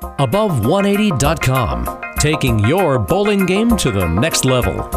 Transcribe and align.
Above180.com, 0.00 2.00
taking 2.18 2.58
your 2.60 2.98
bowling 2.98 3.46
game 3.46 3.76
to 3.76 3.90
the 3.90 4.08
next 4.08 4.44
level. 4.44 4.88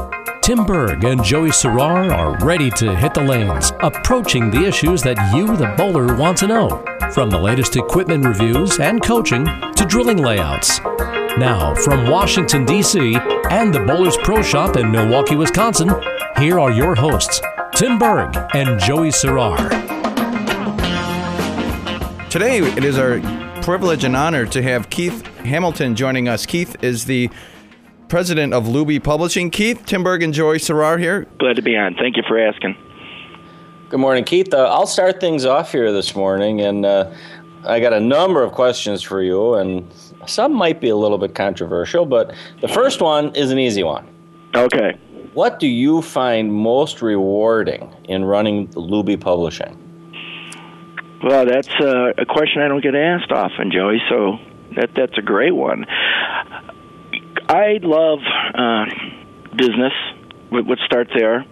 Tim 0.42 0.66
Berg 0.66 1.04
and 1.06 1.24
Joey 1.24 1.50
Serrar 1.50 2.12
are 2.12 2.38
ready 2.46 2.70
to 2.72 2.96
hit 2.96 3.14
the 3.14 3.24
lanes, 3.24 3.72
approaching 3.82 4.50
the 4.50 4.66
issues 4.66 5.02
that 5.04 5.34
you, 5.34 5.56
the 5.56 5.74
bowler, 5.78 6.16
want 6.18 6.38
to 6.40 6.48
know. 6.48 6.84
From 7.14 7.30
the 7.30 7.40
latest 7.40 7.78
equipment 7.78 8.26
reviews 8.26 8.80
and 8.80 9.02
coaching 9.02 9.46
to 9.46 9.86
drilling 9.88 10.18
layouts. 10.18 10.80
Now, 11.38 11.74
from 11.76 12.10
Washington, 12.10 12.66
D.C. 12.66 13.16
and 13.50 13.74
the 13.74 13.80
Bowlers 13.80 14.18
Pro 14.24 14.42
Shop 14.42 14.76
in 14.78 14.92
Milwaukee, 14.92 15.36
Wisconsin, 15.36 15.90
here 16.38 16.60
are 16.60 16.72
your 16.72 16.96
hosts, 16.96 17.42
Tim 17.76 17.98
Berg 17.98 18.36
and 18.54 18.80
Joey 18.80 19.10
Serrar. 19.10 19.70
Today, 22.30 22.58
it 22.58 22.84
is 22.84 22.98
our 22.98 23.20
privilege 23.64 24.04
and 24.04 24.14
honor 24.14 24.46
to 24.46 24.62
have 24.62 24.90
Keith 24.90 25.26
Hamilton 25.38 25.96
joining 25.96 26.28
us. 26.28 26.46
Keith 26.46 26.76
is 26.84 27.06
the 27.06 27.30
president 28.10 28.54
of 28.54 28.66
Luby 28.66 29.02
Publishing. 29.02 29.50
Keith, 29.50 29.86
Tim 29.86 30.04
Berg 30.04 30.22
and 30.22 30.34
Joey 30.34 30.58
Serrar 30.58 31.00
here. 31.00 31.26
Glad 31.40 31.56
to 31.56 31.62
be 31.62 31.78
on. 31.78 31.96
Thank 31.96 32.18
you 32.18 32.24
for 32.28 32.38
asking. 32.38 32.76
Good 33.88 34.02
morning, 34.02 34.26
Keith. 34.26 34.54
Uh, 34.54 34.66
I'll 34.66 34.86
start 34.86 35.22
things 35.22 35.46
off 35.46 35.72
here 35.72 35.94
this 35.94 36.14
morning, 36.14 36.60
and 36.60 36.86
uh, 36.86 37.10
I 37.64 37.80
got 37.80 37.94
a 37.94 38.02
number 38.02 38.44
of 38.44 38.52
questions 38.52 39.02
for 39.02 39.22
you, 39.22 39.54
and 39.54 39.90
some 40.28 40.54
might 40.54 40.82
be 40.82 40.90
a 40.90 40.98
little 40.98 41.18
bit 41.18 41.34
controversial, 41.34 42.06
but 42.06 42.36
the 42.60 42.68
first 42.68 43.02
one 43.02 43.34
is 43.34 43.50
an 43.50 43.60
easy 43.60 43.84
one. 43.84 44.06
Okay. 44.56 45.00
What 45.34 45.60
do 45.62 45.68
you 45.68 46.02
find 46.02 46.54
most 46.54 47.02
rewarding 47.02 47.90
in 48.10 48.26
running 48.26 48.68
Luby 48.70 49.20
Publishing? 49.20 49.83
Well, 51.24 51.46
that's 51.46 51.70
uh, 51.80 52.12
a 52.18 52.26
question 52.26 52.62
I 52.62 52.68
don't 52.68 52.84
get 52.84 52.96
asked 52.96 53.32
often, 53.32 53.72
Joey. 53.72 54.02
So 54.10 54.40
that 54.76 54.94
that's 54.94 55.18
a 55.18 55.22
great 55.22 55.56
one. 55.56 55.86
I 57.48 57.80
love 57.82 58.20
uh, 58.54 58.86
business. 59.56 59.94
What 60.50 60.78
start 60.86 61.10
there, 61.16 61.46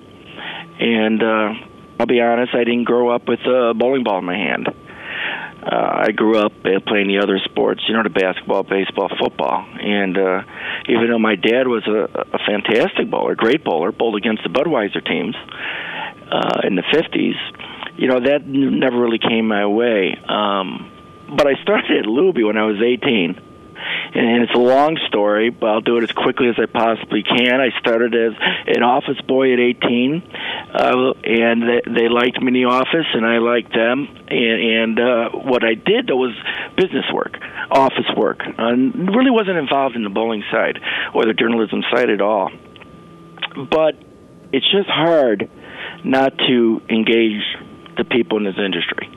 and 0.79 1.23
uh, 1.23 1.53
I'll 1.99 2.05
be 2.05 2.19
honest, 2.19 2.53
I 2.53 2.65
didn't 2.65 2.83
grow 2.83 3.09
up 3.09 3.27
with 3.27 3.39
a 3.41 3.73
bowling 3.73 4.03
ball 4.03 4.19
in 4.19 4.25
my 4.25 4.35
hand. 4.35 4.67
Uh, 4.67 6.03
I 6.07 6.11
grew 6.11 6.37
up 6.37 6.53
uh, 6.65 6.79
playing 6.85 7.07
the 7.07 7.19
other 7.19 7.39
sports, 7.45 7.81
you 7.87 7.93
know, 7.93 8.03
the 8.03 8.09
basketball, 8.09 8.63
baseball, 8.63 9.09
football, 9.19 9.63
and 9.79 10.17
uh, 10.17 10.41
even 10.89 11.09
though 11.09 11.19
my 11.19 11.35
dad 11.35 11.67
was 11.67 11.87
a, 11.87 12.09
a 12.33 12.39
fantastic 12.45 13.09
bowler, 13.09 13.35
great 13.35 13.63
bowler, 13.63 13.91
bowled 13.91 14.17
against 14.17 14.43
the 14.43 14.49
Budweiser 14.49 15.05
teams 15.05 15.35
uh, 16.31 16.61
in 16.63 16.75
the 16.75 16.83
'50s, 16.83 17.37
you 17.97 18.07
know, 18.07 18.19
that 18.19 18.45
never 18.45 18.99
really 18.99 19.19
came 19.19 19.47
my 19.47 19.65
way. 19.65 20.17
Um, 20.27 20.91
but 21.35 21.47
I 21.47 21.61
started 21.61 21.99
at 21.99 22.05
Luby 22.05 22.45
when 22.45 22.57
I 22.57 22.65
was 22.65 22.81
18 22.81 23.51
and 24.13 24.43
it's 24.43 24.53
a 24.53 24.57
long 24.57 24.97
story, 25.07 25.49
but 25.49 25.67
I'll 25.67 25.81
do 25.81 25.97
it 25.97 26.03
as 26.03 26.11
quickly 26.11 26.49
as 26.49 26.55
I 26.59 26.65
possibly 26.65 27.23
can. 27.23 27.61
I 27.61 27.69
started 27.79 28.13
as 28.13 28.33
an 28.67 28.83
office 28.83 29.19
boy 29.21 29.53
at 29.53 29.59
18, 29.59 30.23
uh, 30.73 31.13
and 31.23 31.63
they, 31.63 31.81
they 31.87 32.09
liked 32.09 32.41
me 32.41 32.47
in 32.49 32.53
the 32.53 32.65
office, 32.65 33.07
and 33.13 33.25
I 33.25 33.37
liked 33.37 33.73
them. 33.73 34.07
And, 34.27 34.99
and 34.99 34.99
uh, 34.99 35.29
what 35.29 35.63
I 35.63 35.75
did 35.75 36.07
though 36.07 36.17
was 36.17 36.35
business 36.75 37.05
work, 37.13 37.37
office 37.69 38.09
work. 38.17 38.41
Uh, 38.41 38.75
really 38.75 39.31
wasn't 39.31 39.57
involved 39.57 39.95
in 39.95 40.03
the 40.03 40.09
bowling 40.09 40.43
side 40.51 40.79
or 41.13 41.25
the 41.25 41.33
journalism 41.33 41.83
side 41.93 42.09
at 42.09 42.21
all. 42.21 42.51
But 43.69 43.95
it's 44.51 44.69
just 44.71 44.89
hard 44.89 45.49
not 46.03 46.37
to 46.37 46.81
engage 46.89 47.43
the 47.97 48.03
people 48.03 48.37
in 48.37 48.43
this 48.43 48.57
industry 48.57 49.09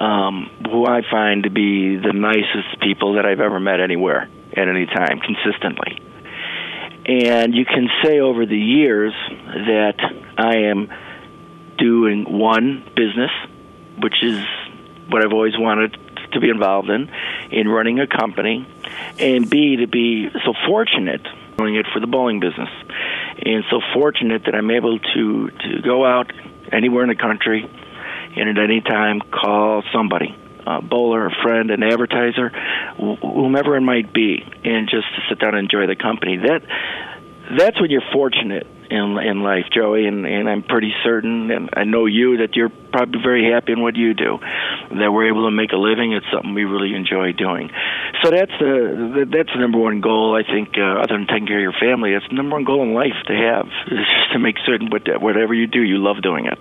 um, 0.00 0.50
who 0.70 0.86
I 0.86 1.02
find 1.10 1.44
to 1.44 1.50
be 1.50 1.96
the 1.96 2.12
nicest 2.12 2.80
people 2.80 3.14
that 3.14 3.26
I've 3.26 3.40
ever 3.40 3.60
met 3.60 3.80
anywhere 3.80 4.28
at 4.52 4.68
any 4.68 4.86
time, 4.86 5.20
consistently. 5.20 6.00
And 7.06 7.54
you 7.54 7.64
can 7.64 7.88
say 8.02 8.20
over 8.20 8.46
the 8.46 8.58
years 8.58 9.12
that 9.28 9.98
I 10.38 10.56
am 10.70 10.88
doing 11.76 12.38
one 12.38 12.84
business, 12.96 13.30
which 13.98 14.22
is 14.22 14.42
what 15.08 15.24
I've 15.24 15.32
always 15.32 15.56
wanted 15.56 15.96
to 16.32 16.40
be 16.40 16.48
involved 16.48 16.88
in, 16.88 17.10
in 17.50 17.68
running 17.68 18.00
a 18.00 18.06
company, 18.06 18.66
and 19.18 19.48
B, 19.48 19.76
to 19.76 19.86
be 19.86 20.28
so 20.44 20.54
fortunate 20.66 21.22
doing 21.58 21.76
it 21.76 21.86
for 21.92 22.00
the 22.00 22.06
bowling 22.06 22.40
business, 22.40 22.70
and 23.38 23.64
so 23.70 23.80
fortunate 23.94 24.42
that 24.46 24.54
I'm 24.54 24.70
able 24.70 24.98
to 24.98 25.48
to 25.48 25.82
go 25.82 26.04
out 26.04 26.32
anywhere 26.72 27.02
in 27.02 27.08
the 27.08 27.16
country 27.16 27.68
and 28.36 28.48
at 28.48 28.62
any 28.62 28.80
time 28.80 29.20
call 29.20 29.82
somebody 29.92 30.36
a 30.66 30.80
bowler, 30.80 31.26
a 31.26 31.30
friend, 31.42 31.70
an 31.70 31.82
advertiser, 31.82 32.50
whomever 32.96 33.76
it 33.76 33.82
might 33.82 34.12
be, 34.14 34.42
and 34.64 34.88
just 34.88 35.06
to 35.14 35.20
sit 35.28 35.38
down 35.38 35.54
and 35.54 35.64
enjoy 35.64 35.86
the 35.86 35.96
company. 35.96 36.38
That 36.38 36.62
that's 37.58 37.78
when 37.80 37.90
you're 37.90 38.08
fortunate 38.12 38.66
in 38.90 39.18
in 39.18 39.42
life, 39.42 39.66
Joey, 39.72 40.06
and 40.06 40.26
and 40.26 40.48
I'm 40.48 40.62
pretty 40.62 40.92
certain, 41.04 41.50
and 41.50 41.70
I 41.74 41.84
know 41.84 42.06
you 42.06 42.38
that 42.38 42.56
you're 42.56 42.70
probably 42.70 43.20
very 43.22 43.50
happy 43.52 43.72
in 43.72 43.82
what 43.82 43.96
you 43.96 44.14
do, 44.14 44.38
that 44.40 45.12
we're 45.12 45.28
able 45.28 45.44
to 45.46 45.50
make 45.50 45.72
a 45.72 45.76
living. 45.76 46.12
It's 46.12 46.26
something 46.32 46.54
we 46.54 46.64
really 46.64 46.94
enjoy 46.94 47.32
doing. 47.32 47.70
So 48.24 48.30
that's 48.30 48.52
the 48.58 49.26
that's 49.30 49.50
the 49.52 49.58
number 49.58 49.78
one 49.78 50.00
goal. 50.00 50.34
I 50.34 50.50
think, 50.50 50.78
uh, 50.78 51.02
other 51.02 51.14
than 51.14 51.26
taking 51.26 51.46
care 51.46 51.58
of 51.58 51.62
your 51.62 51.78
family, 51.78 52.14
that's 52.14 52.26
the 52.28 52.34
number 52.34 52.56
one 52.56 52.64
goal 52.64 52.82
in 52.82 52.94
life 52.94 53.12
to 53.26 53.34
have 53.34 53.66
is 53.88 53.98
just 53.98 54.32
to 54.32 54.38
make 54.38 54.56
certain 54.64 54.88
what 54.88 55.06
whatever 55.20 55.52
you 55.52 55.66
do, 55.66 55.82
you 55.82 55.98
love 55.98 56.22
doing 56.22 56.46
it. 56.46 56.58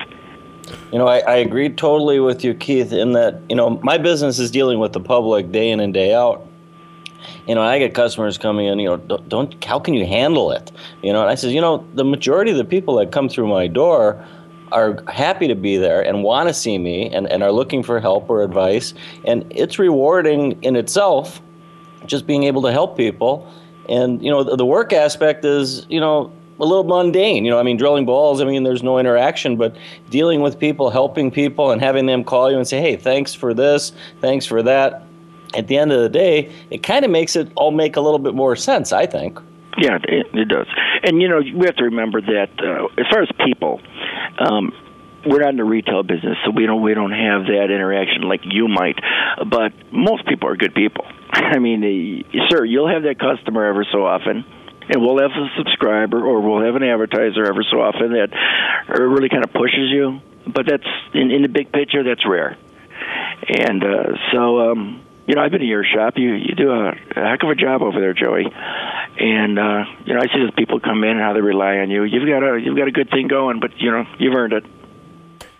You 0.92 1.00
know, 1.00 1.08
I, 1.08 1.20
I 1.20 1.36
agree 1.38 1.70
totally 1.70 2.20
with 2.20 2.44
you, 2.44 2.54
Keith, 2.54 2.92
in 2.92 3.14
that, 3.14 3.42
you 3.50 3.56
know, 3.56 3.82
my 3.84 3.98
business 3.98 4.40
is 4.40 4.52
dealing 4.52 4.80
with 4.80 4.94
the 4.94 5.00
public 5.00 5.52
day 5.52 5.70
in 5.70 5.80
and 5.80 5.94
day 5.94 6.14
out. 6.14 6.48
You 7.48 7.56
know, 7.56 7.62
I 7.62 7.80
get 7.80 7.94
customers 7.94 8.38
coming 8.38 8.68
in, 8.68 8.80
you 8.80 8.90
know, 8.90 8.98
don't, 8.98 9.30
don't 9.30 9.64
how 9.64 9.80
can 9.80 9.94
you 9.94 10.06
handle 10.06 10.52
it? 10.52 10.72
You 11.02 11.14
know, 11.14 11.22
and 11.22 11.30
I 11.30 11.36
says, 11.36 11.54
you 11.54 11.62
know, 11.62 11.86
the 11.94 12.06
majority 12.06 12.52
of 12.52 12.58
the 12.58 12.66
people 12.66 12.96
that 12.96 13.12
come 13.12 13.30
through 13.30 13.48
my 13.48 13.68
door 13.68 14.26
are 14.72 15.04
happy 15.10 15.48
to 15.48 15.56
be 15.56 15.78
there 15.78 16.02
and 16.02 16.24
want 16.24 16.50
to 16.50 16.54
see 16.54 16.78
me 16.78 17.10
and, 17.10 17.28
and 17.28 17.44
are 17.44 17.52
looking 17.52 17.84
for 17.84 18.00
help 18.00 18.30
or 18.30 18.42
advice. 18.42 18.94
And 19.24 19.46
it's 19.50 19.78
rewarding 19.80 20.62
in 20.64 20.76
itself, 20.76 21.42
just 22.06 22.28
being 22.28 22.44
able 22.44 22.62
to 22.64 22.72
help 22.72 22.98
people. 22.98 23.52
And, 23.90 24.24
you 24.24 24.32
know, 24.32 24.44
the, 24.44 24.56
the 24.56 24.66
work 24.66 24.94
aspect 24.94 25.44
is, 25.46 25.86
you 25.90 26.00
know, 26.00 26.32
a 26.60 26.66
little 26.66 26.84
mundane. 26.84 27.44
You 27.46 27.52
know, 27.52 27.60
I 27.60 27.64
mean, 27.64 27.78
drilling 27.78 28.06
balls, 28.06 28.42
I 28.42 28.46
mean, 28.46 28.64
there's 28.64 28.84
no 28.84 28.98
interaction, 28.98 29.58
but 29.58 29.76
dealing 30.10 30.42
with 30.42 30.60
people, 30.60 30.90
helping 30.90 31.32
people, 31.32 31.72
and 31.72 31.82
having 31.82 32.06
them 32.06 32.24
call 32.24 32.52
you 32.52 32.58
and 32.58 32.68
say, 32.68 32.80
hey, 32.80 32.96
thanks 32.96 33.34
for 33.34 33.54
this, 33.54 33.92
thanks 34.22 34.46
for 34.46 34.64
that. 34.64 35.04
At 35.56 35.68
the 35.68 35.78
end 35.78 35.92
of 35.92 36.02
the 36.02 36.10
day, 36.10 36.52
it 36.70 36.82
kind 36.82 37.06
of 37.06 37.12
makes 37.12 37.36
it 37.36 37.52
all 37.56 37.72
make 37.72 37.96
a 37.96 38.02
little 38.02 38.20
bit 38.20 38.34
more 38.34 38.56
sense, 38.56 38.92
I 38.92 39.06
think. 39.06 39.40
Yeah, 39.78 39.98
it, 40.04 40.28
it 40.34 40.48
does. 40.48 40.68
And, 41.04 41.22
you 41.22 41.28
know, 41.28 41.40
we 41.40 41.66
have 41.66 41.76
to 41.76 41.84
remember 41.86 42.22
that 42.22 42.50
uh, 42.60 42.88
as 42.98 43.06
far 43.12 43.22
as 43.22 43.30
people, 43.46 43.82
um, 44.40 44.72
we're 45.26 45.40
not 45.40 45.50
in 45.50 45.58
the 45.58 45.64
retail 45.64 46.04
business, 46.04 46.38
so 46.44 46.52
we 46.52 46.66
don't 46.66 46.82
we 46.82 46.94
don't 46.94 47.12
have 47.12 47.46
that 47.46 47.72
interaction 47.72 48.24
like 48.24 48.42
you 48.44 48.68
might. 48.68 49.00
But 49.50 49.72
most 49.92 50.26
people 50.28 50.50
are 50.50 50.56
good 50.56 50.76
people. 50.76 51.06
I 51.56 51.60
mean, 51.60 51.82
they, 51.82 52.40
sure, 52.50 52.64
you'll 52.64 52.90
have 52.90 53.04
that 53.04 53.20
customer 53.20 53.66
ever 53.66 53.86
so 53.92 54.06
often 54.06 54.46
and 54.90 55.02
we'll 55.02 55.20
have 55.20 55.32
a 55.32 55.48
subscriber 55.58 56.26
or 56.26 56.42
we'll 56.42 56.64
have 56.64 56.76
an 56.76 56.84
advertiser 56.84 57.46
ever 57.46 57.64
so 57.70 57.82
often 57.82 58.14
that 58.14 58.30
really 58.90 59.30
kind 59.30 59.44
of 59.44 59.54
pushes 59.54 59.90
you. 59.90 60.22
But 60.46 60.66
that's 60.68 60.88
in, 61.14 61.32
in 61.32 61.42
the 61.42 61.48
big 61.48 61.72
picture, 61.72 62.04
that's 62.04 62.26
rare. 62.28 62.58
And 63.48 63.84
uh, 63.84 64.18
so, 64.32 64.72
um, 64.72 65.02
you 65.26 65.36
know, 65.36 65.42
I've 65.42 65.52
been 65.52 65.62
to 65.62 65.66
your 65.66 65.86
shop. 65.86 66.14
You 66.18 66.34
you 66.34 66.56
do 66.56 66.70
a, 66.70 66.90
a 66.90 67.30
heck 67.30 67.44
of 67.44 67.50
a 67.50 67.56
job 67.56 67.82
over 67.82 68.00
there, 68.00 68.14
Joey. 68.14 68.46
And 68.46 69.58
uh, 69.58 69.86
you 70.06 70.14
know, 70.14 70.20
I 70.20 70.28
see 70.28 70.40
those 70.40 70.54
people 70.58 70.80
come 70.80 71.04
in 71.04 71.12
and 71.12 71.20
how 71.22 71.34
they 71.34 71.42
rely 71.42 71.78
on 71.78 71.90
you. 71.90 72.04
You've 72.04 72.28
got 72.28 72.44
a 72.44 72.60
you've 72.60 72.78
got 72.78 72.88
a 72.88 72.92
good 72.92 73.10
thing 73.10 73.28
going, 73.30 73.60
but 73.62 73.72
you 73.80 73.92
know, 73.92 74.06
you've 74.20 74.36
earned 74.36 74.54
it. 74.54 74.66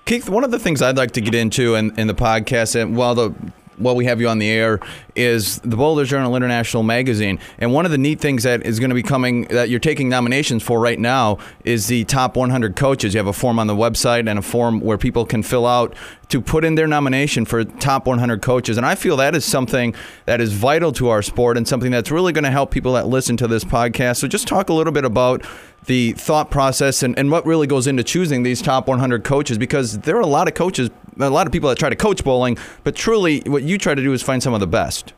Keith, 0.06 0.28
one 0.28 0.44
of 0.44 0.52
the 0.52 0.60
things 0.60 0.82
I'd 0.82 0.98
like 0.98 1.12
to 1.12 1.22
get 1.22 1.34
into 1.34 1.76
in, 1.76 1.98
in 1.98 2.08
the 2.08 2.14
podcast, 2.14 2.80
and 2.80 2.98
while 2.98 3.16
the 3.16 3.34
while 3.78 3.96
we 3.96 4.06
have 4.06 4.22
you 4.22 4.28
on 4.28 4.40
the 4.40 4.50
air 4.50 4.80
is 5.16 5.60
the 5.60 5.76
Bowlers 5.76 6.10
Journal 6.10 6.36
International 6.36 6.84
magazine. 6.84 7.40
And 7.60 7.74
one 7.74 7.86
of 7.86 7.92
the 7.92 7.98
neat 7.98 8.20
things 8.20 8.44
that 8.44 8.66
is 8.66 8.80
going 8.80 8.90
to 8.90 8.96
be 8.96 9.04
coming 9.04 9.46
that 9.46 9.70
you're 9.70 9.80
taking 9.80 10.10
nominations 10.10 10.64
for 10.64 10.80
right 10.80 11.00
now 11.00 11.38
is 11.64 11.88
the 11.88 12.04
top 12.06 12.36
100 12.36 12.76
coaches. 12.76 13.14
You 13.14 13.20
have 13.20 13.28
a 13.28 13.34
form 13.34 13.60
on 13.60 13.68
the 13.68 13.76
website 13.76 14.30
and 14.30 14.40
a 14.40 14.42
form 14.42 14.80
where 14.80 14.98
people 14.98 15.26
can 15.26 15.44
fill 15.44 15.66
out 15.66 15.96
to 16.30 16.42
put 16.42 16.66
in 16.66 16.76
their 16.76 16.88
nomination 16.88 17.46
for 17.46 17.64
top 17.64 18.08
100 18.08 18.42
coaches. 18.42 18.78
And 18.78 18.86
I 18.86 18.96
feel 18.96 19.18
that 19.18 19.36
is 19.36 19.46
something 19.46 19.94
that 20.26 20.42
is 20.42 20.54
vital 20.54 20.92
to 20.94 21.10
our 21.10 21.22
sport 21.22 21.58
and 21.58 21.68
something 21.68 21.92
that's 21.92 22.10
really 22.10 22.34
going 22.34 22.44
to 22.44 22.52
help 22.52 22.72
people 22.72 22.94
that 22.94 23.08
listen 23.08 23.38
to 23.38 23.48
this 23.48 23.64
podcast. 23.64 24.18
So 24.18 24.28
just 24.28 24.48
talk 24.48 24.70
a 24.70 24.74
little 24.74 24.94
bit 24.94 25.06
about 25.06 25.46
the 25.86 26.14
thought 26.14 26.50
process 26.50 27.04
and, 27.04 27.18
and 27.18 27.32
what 27.32 27.46
really 27.46 27.68
goes 27.68 27.88
into 27.88 28.04
choosing 28.04 28.44
these 28.44 28.62
top 28.62 28.88
100 28.88 29.24
coaches 29.24 29.58
because 29.58 30.00
there 30.00 30.16
are 30.16 30.22
a 30.22 30.28
lot 30.28 30.48
of 30.48 30.54
coaches, 30.54 30.90
a 31.20 31.30
lot 31.30 31.48
of 31.48 31.54
people 31.54 31.70
that 31.70 31.78
try 31.78 31.90
to 31.90 31.96
coach 31.96 32.24
bowling, 32.24 32.58
but 32.84 32.96
truly 32.96 33.42
what 33.42 33.64
you 33.64 33.78
try 33.78 33.94
to 33.94 34.02
do 34.02 34.14
is 34.14 34.22
find 34.22 34.42
some 34.42 34.54
of 34.54 34.60
the 34.60 34.68
best. 34.68 35.14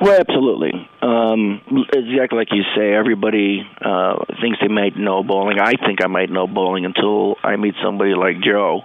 Well, 0.00 0.18
absolutely. 0.18 0.72
Um, 1.00 1.60
exactly 1.92 2.38
like 2.38 2.48
you 2.52 2.62
say, 2.76 2.92
everybody 2.92 3.62
uh, 3.80 4.16
thinks 4.40 4.58
they 4.60 4.68
might 4.68 4.96
know 4.96 5.22
bowling. 5.22 5.58
I 5.60 5.74
think 5.86 6.02
I 6.02 6.08
might 6.08 6.30
know 6.30 6.46
bowling 6.46 6.84
until 6.84 7.36
I 7.42 7.56
meet 7.56 7.74
somebody 7.82 8.14
like 8.14 8.40
Joe, 8.42 8.82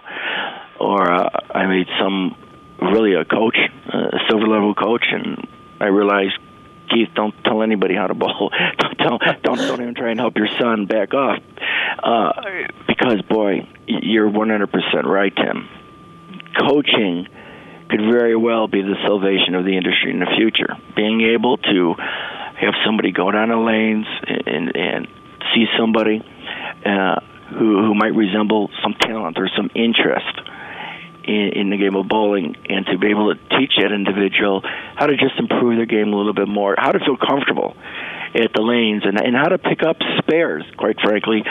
or 0.80 1.12
uh, 1.12 1.30
I 1.54 1.68
meet 1.68 1.88
some 2.00 2.36
really 2.82 3.16
a 3.16 3.26
coach, 3.26 3.58
a 3.88 4.20
silver 4.30 4.48
level 4.48 4.74
coach, 4.76 5.06
and 5.12 5.48
I 5.82 5.88
realized 5.88 6.38
Keith, 6.90 7.10
don't 7.16 7.34
tell 7.44 7.62
anybody 7.62 7.96
how 7.96 8.08
to 8.08 8.14
bowl. 8.14 8.52
don't 8.78 8.98
tell, 8.98 9.20
don't 9.44 9.58
don't 9.58 9.82
even 9.82 9.96
try 9.96 10.12
and 10.12 10.20
help 10.20 10.38
your 10.38 10.50
son 10.60 10.86
back 10.86 11.14
off, 11.14 11.40
uh, 12.04 12.32
because 12.88 13.22
boy, 13.24 13.68
you're 13.88 14.30
100% 14.30 15.04
right, 15.04 15.34
Tim. 15.36 15.70
Coaching 16.60 17.28
could 17.90 18.02
very 18.02 18.36
well 18.36 18.68
be 18.68 18.82
the 18.82 18.96
salvation 19.06 19.56
of 19.56 19.66
the 19.66 19.76
industry 19.76 20.12
in 20.12 20.20
the 20.20 20.32
future. 20.38 20.78
Being 20.96 21.22
able 21.22 21.58
to 21.58 21.96
have 21.98 22.74
somebody 22.86 23.12
go 23.12 23.32
down 23.32 23.50
the 23.50 23.58
lanes 23.58 24.06
and 24.46 24.76
and 24.76 25.08
see 25.54 25.66
somebody 25.78 26.22
uh, 26.86 27.20
who 27.58 27.82
who 27.82 27.96
might 27.96 28.14
resemble 28.14 28.70
some 28.84 28.94
talent 29.00 29.38
or 29.40 29.50
some 29.56 29.70
interest 29.76 30.40
in, 31.30 31.52
in 31.54 31.70
the 31.70 31.78
game 31.78 31.96
of 31.96 32.08
bowling 32.08 32.56
and 32.68 32.86
to 32.88 32.98
be 32.98 33.08
able 33.08 33.34
to 33.34 33.40
teach 33.58 33.74
that 33.78 33.92
individual 33.92 34.62
how 34.96 35.06
to 35.06 35.16
just 35.16 35.38
improve 35.38 35.78
their 35.78 35.86
game 35.86 36.12
a 36.12 36.18
little 36.18 36.34
bit 36.34 36.48
more, 36.48 36.76
how 36.78 36.92
to 36.92 37.00
feel 37.00 37.18
comfortable 37.18 37.76
at 38.34 38.52
the 38.54 38.62
lanes, 38.62 39.04
and, 39.06 39.20
and 39.20 39.36
how 39.36 39.48
to 39.48 39.58
pick 39.58 39.84
up 39.84 39.98
spares, 40.20 40.64
quite 40.78 41.00
frankly, 41.02 41.44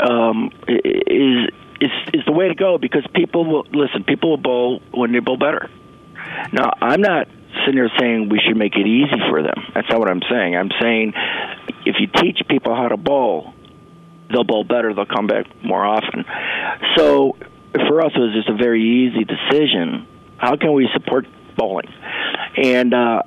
um, 0.00 0.50
is, 0.68 1.48
is, 1.80 1.90
is 2.14 2.24
the 2.24 2.32
way 2.32 2.48
to 2.48 2.54
go 2.54 2.78
because 2.78 3.06
people 3.14 3.44
will, 3.44 3.64
listen, 3.72 4.04
people 4.04 4.30
will 4.30 4.36
bowl 4.36 4.80
when 4.92 5.12
they 5.12 5.20
bowl 5.20 5.36
better. 5.36 5.70
Now, 6.52 6.72
I'm 6.80 7.00
not 7.00 7.28
sitting 7.64 7.74
here 7.74 7.90
saying 7.98 8.28
we 8.28 8.40
should 8.46 8.56
make 8.56 8.74
it 8.76 8.86
easy 8.86 9.20
for 9.30 9.42
them. 9.42 9.64
That's 9.74 9.88
not 9.88 9.98
what 9.98 10.10
I'm 10.10 10.22
saying. 10.28 10.56
I'm 10.56 10.70
saying 10.80 11.12
if 11.86 11.96
you 12.00 12.08
teach 12.20 12.40
people 12.48 12.74
how 12.74 12.88
to 12.88 12.96
bowl, 12.96 13.54
they'll 14.30 14.44
bowl 14.44 14.64
better, 14.64 14.92
they'll 14.92 15.06
come 15.06 15.26
back 15.26 15.46
more 15.64 15.84
often. 15.84 16.24
So 16.96 17.36
for 17.88 18.04
us, 18.04 18.12
it 18.14 18.18
was 18.18 18.34
just 18.34 18.48
a 18.48 18.56
very 18.56 18.82
easy 18.82 19.24
decision. 19.24 20.06
How 20.38 20.56
can 20.56 20.72
we 20.72 20.88
support 20.92 21.26
bowling, 21.56 21.88
and 22.56 22.92
uh, 22.92 23.22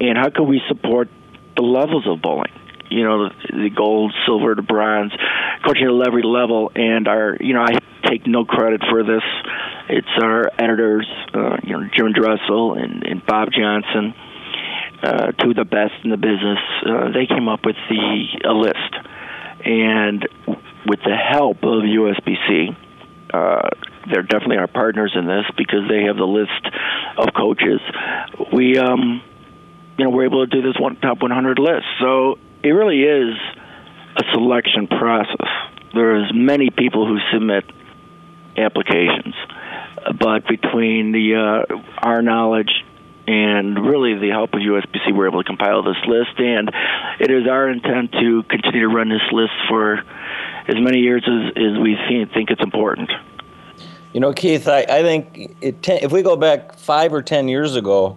and 0.00 0.16
how 0.16 0.30
can 0.30 0.48
we 0.48 0.60
support 0.68 1.08
the 1.56 1.62
levels 1.62 2.06
of 2.06 2.22
bowling? 2.22 2.52
You 2.90 3.04
know, 3.04 3.28
the, 3.28 3.34
the 3.52 3.70
gold, 3.70 4.14
silver, 4.26 4.54
the 4.54 4.62
bronze, 4.62 5.12
coaching 5.64 5.84
at 5.84 6.06
every 6.06 6.22
level, 6.22 6.72
and 6.74 7.06
our, 7.06 7.36
you 7.38 7.52
know, 7.52 7.60
I 7.60 7.78
take 8.08 8.26
no 8.26 8.44
credit 8.46 8.80
for 8.88 9.02
this. 9.02 9.22
It's 9.90 10.08
our 10.22 10.50
editors, 10.58 11.06
uh, 11.34 11.58
you 11.62 11.72
know, 11.72 11.88
Jim 11.94 12.12
Dressel 12.12 12.74
and, 12.74 13.04
and 13.04 13.24
Bob 13.26 13.48
Johnson, 13.52 14.14
uh, 15.02 15.32
two 15.32 15.50
of 15.50 15.56
the 15.56 15.64
best 15.64 15.94
in 16.02 16.10
the 16.10 16.16
business. 16.16 16.58
Uh, 16.86 17.12
they 17.12 17.26
came 17.26 17.48
up 17.48 17.60
with 17.66 17.76
the 17.90 18.48
a 18.48 18.52
list, 18.52 18.94
and 19.66 20.26
with 20.86 21.00
the 21.04 21.16
help 21.16 21.58
of 21.58 21.84
USBC, 21.84 22.74
uh, 23.38 23.68
they're 24.10 24.22
definitely 24.22 24.56
our 24.56 24.66
partners 24.66 25.12
in 25.14 25.26
this 25.26 25.44
because 25.56 25.88
they 25.88 26.04
have 26.04 26.16
the 26.16 26.26
list 26.26 26.64
of 27.16 27.28
coaches. 27.36 27.80
We, 28.52 28.78
um, 28.78 29.22
you 29.96 30.04
know, 30.04 30.10
we're 30.10 30.24
able 30.24 30.46
to 30.46 30.50
do 30.50 30.62
this 30.62 30.78
one 30.78 30.96
top 30.96 31.22
100 31.22 31.58
list. 31.58 31.86
So 32.00 32.38
it 32.62 32.70
really 32.70 33.02
is 33.02 33.36
a 34.16 34.24
selection 34.32 34.86
process. 34.86 35.48
There's 35.94 36.30
many 36.34 36.70
people 36.70 37.06
who 37.06 37.18
submit 37.32 37.64
applications, 38.56 39.34
but 40.18 40.46
between 40.48 41.12
the 41.12 41.64
uh, 41.68 41.76
our 41.98 42.22
knowledge 42.22 42.70
and 43.26 43.78
really 43.84 44.18
the 44.18 44.30
help 44.30 44.54
of 44.54 44.60
USBC, 44.60 45.14
we're 45.14 45.28
able 45.28 45.42
to 45.42 45.46
compile 45.46 45.82
this 45.82 46.00
list, 46.06 46.38
and 46.38 46.70
it 47.20 47.30
is 47.30 47.46
our 47.46 47.68
intent 47.68 48.12
to 48.12 48.42
continue 48.48 48.80
to 48.80 48.88
run 48.88 49.10
this 49.10 49.26
list 49.32 49.52
for 49.68 50.02
as 50.68 50.76
many 50.78 50.98
years 50.98 51.24
as, 51.26 51.52
as 51.56 51.78
we 51.78 51.96
think 52.34 52.50
it's 52.50 52.62
important. 52.62 53.10
You 54.12 54.20
know, 54.20 54.32
Keith, 54.32 54.68
I, 54.68 54.80
I 54.82 55.02
think 55.02 55.56
it, 55.60 55.86
if 55.88 56.12
we 56.12 56.22
go 56.22 56.36
back 56.36 56.78
five 56.78 57.12
or 57.12 57.22
ten 57.22 57.48
years 57.48 57.76
ago, 57.76 58.16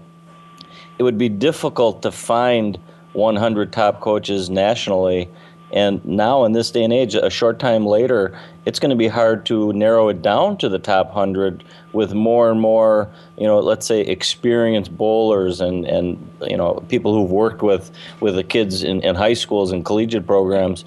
it 0.98 1.03
would 1.03 1.18
be 1.18 1.30
difficult 1.30 2.03
to 2.03 2.12
find 2.12 2.77
100 3.13 3.74
top 3.74 4.00
coaches 4.01 4.50
nationally. 4.50 5.30
And 5.74 6.03
now, 6.03 6.44
in 6.44 6.51
this 6.51 6.69
day 6.69 6.83
and 6.83 6.92
age, 6.92 7.15
a 7.15 7.30
short 7.30 7.57
time 7.57 7.86
later, 7.86 8.38
it's 8.65 8.77
going 8.77 8.89
to 8.89 8.95
be 8.95 9.07
hard 9.07 9.45
to 9.45 9.71
narrow 9.71 10.09
it 10.09 10.21
down 10.21 10.57
to 10.57 10.68
the 10.68 10.80
top 10.80 11.07
100 11.07 11.63
with 11.94 12.13
more 12.13 12.51
and 12.51 12.59
more, 12.59 13.09
you 13.38 13.48
know, 13.48 13.59
let's 13.59 13.86
say 13.86 14.01
experienced 14.01 14.95
bowlers 14.95 15.62
and, 15.62 15.86
and 15.86 16.30
you 16.42 16.57
know, 16.57 16.83
people 16.89 17.13
who've 17.13 17.31
worked 17.31 17.62
with, 17.62 17.89
with 18.19 18.36
the 18.36 18.44
kids 18.44 18.83
in, 18.83 19.01
in 19.01 19.15
high 19.15 19.33
schools 19.33 19.71
and 19.71 19.86
collegiate 19.86 20.27
programs 20.27 20.83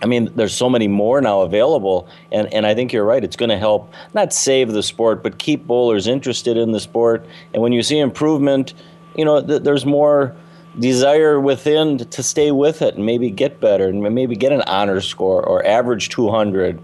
I 0.00 0.06
mean, 0.06 0.30
there's 0.34 0.54
so 0.54 0.70
many 0.70 0.86
more 0.86 1.20
now 1.20 1.40
available, 1.42 2.08
and, 2.30 2.52
and 2.54 2.66
I 2.66 2.74
think 2.74 2.92
you're 2.92 3.04
right. 3.04 3.22
It's 3.22 3.36
going 3.36 3.50
to 3.50 3.58
help 3.58 3.92
not 4.14 4.32
save 4.32 4.72
the 4.72 4.82
sport, 4.82 5.22
but 5.22 5.38
keep 5.38 5.66
bowlers 5.66 6.06
interested 6.06 6.56
in 6.56 6.72
the 6.72 6.80
sport. 6.80 7.26
And 7.52 7.62
when 7.62 7.72
you 7.72 7.82
see 7.82 7.98
improvement, 7.98 8.74
you 9.16 9.24
know, 9.24 9.44
th- 9.44 9.62
there's 9.62 9.84
more 9.84 10.36
desire 10.78 11.40
within 11.40 11.98
to 11.98 12.22
stay 12.22 12.52
with 12.52 12.82
it 12.82 12.94
and 12.94 13.04
maybe 13.04 13.30
get 13.30 13.60
better 13.60 13.88
and 13.88 14.02
maybe 14.14 14.36
get 14.36 14.52
an 14.52 14.62
honor 14.62 15.00
score 15.00 15.42
or 15.44 15.66
average 15.66 16.08
200. 16.10 16.78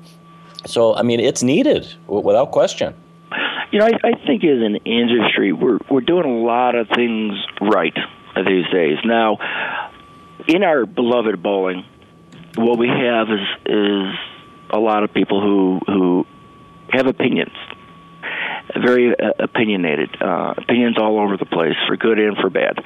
So, 0.66 0.94
I 0.96 1.02
mean, 1.02 1.20
it's 1.20 1.42
needed 1.42 1.94
without 2.08 2.50
question. 2.50 2.94
You 3.70 3.80
know, 3.80 3.86
I, 3.86 4.08
I 4.08 4.26
think 4.26 4.44
as 4.44 4.62
an 4.62 4.76
industry, 4.84 5.52
we're 5.52 5.78
we're 5.90 6.00
doing 6.00 6.24
a 6.26 6.44
lot 6.44 6.74
of 6.74 6.88
things 6.94 7.34
right 7.60 7.96
these 8.36 8.66
days. 8.72 8.98
Now, 9.04 9.38
in 10.46 10.62
our 10.62 10.86
beloved 10.86 11.42
bowling, 11.42 11.84
what 12.56 12.78
we 12.78 12.88
have 12.88 13.28
is 13.30 13.46
is 13.66 14.14
a 14.70 14.78
lot 14.78 15.02
of 15.02 15.12
people 15.12 15.40
who 15.40 15.80
who 15.86 16.26
have 16.90 17.06
opinions, 17.06 17.52
very 18.74 19.10
uh, 19.10 19.32
opinionated, 19.38 20.16
uh, 20.20 20.54
opinions 20.56 20.96
all 20.98 21.18
over 21.18 21.36
the 21.36 21.46
place, 21.46 21.76
for 21.88 21.96
good 21.96 22.18
and 22.18 22.36
for 22.36 22.50
bad. 22.50 22.78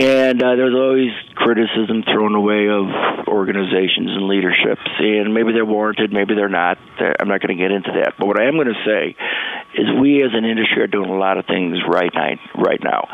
And 0.00 0.40
uh, 0.40 0.54
there's 0.54 0.76
always 0.76 1.10
criticism 1.34 2.04
thrown 2.04 2.36
away 2.36 2.68
of 2.68 3.26
organizations 3.26 4.10
and 4.14 4.28
leaderships, 4.28 4.86
and 5.00 5.34
maybe 5.34 5.52
they're 5.52 5.66
warranted, 5.66 6.12
maybe 6.12 6.34
they're 6.34 6.48
not. 6.48 6.78
I'm 6.98 7.28
not 7.28 7.40
going 7.40 7.56
to 7.56 7.60
get 7.60 7.72
into 7.72 7.90
that. 8.04 8.14
But 8.16 8.26
what 8.26 8.40
I 8.40 8.46
am 8.46 8.54
going 8.54 8.68
to 8.68 8.84
say 8.86 9.16
is, 9.74 9.86
we 10.00 10.22
as 10.22 10.30
an 10.34 10.44
industry 10.44 10.82
are 10.82 10.86
doing 10.86 11.10
a 11.10 11.18
lot 11.18 11.36
of 11.36 11.46
things 11.46 11.78
right 11.88 12.12
right 12.54 12.80
now. 12.82 13.08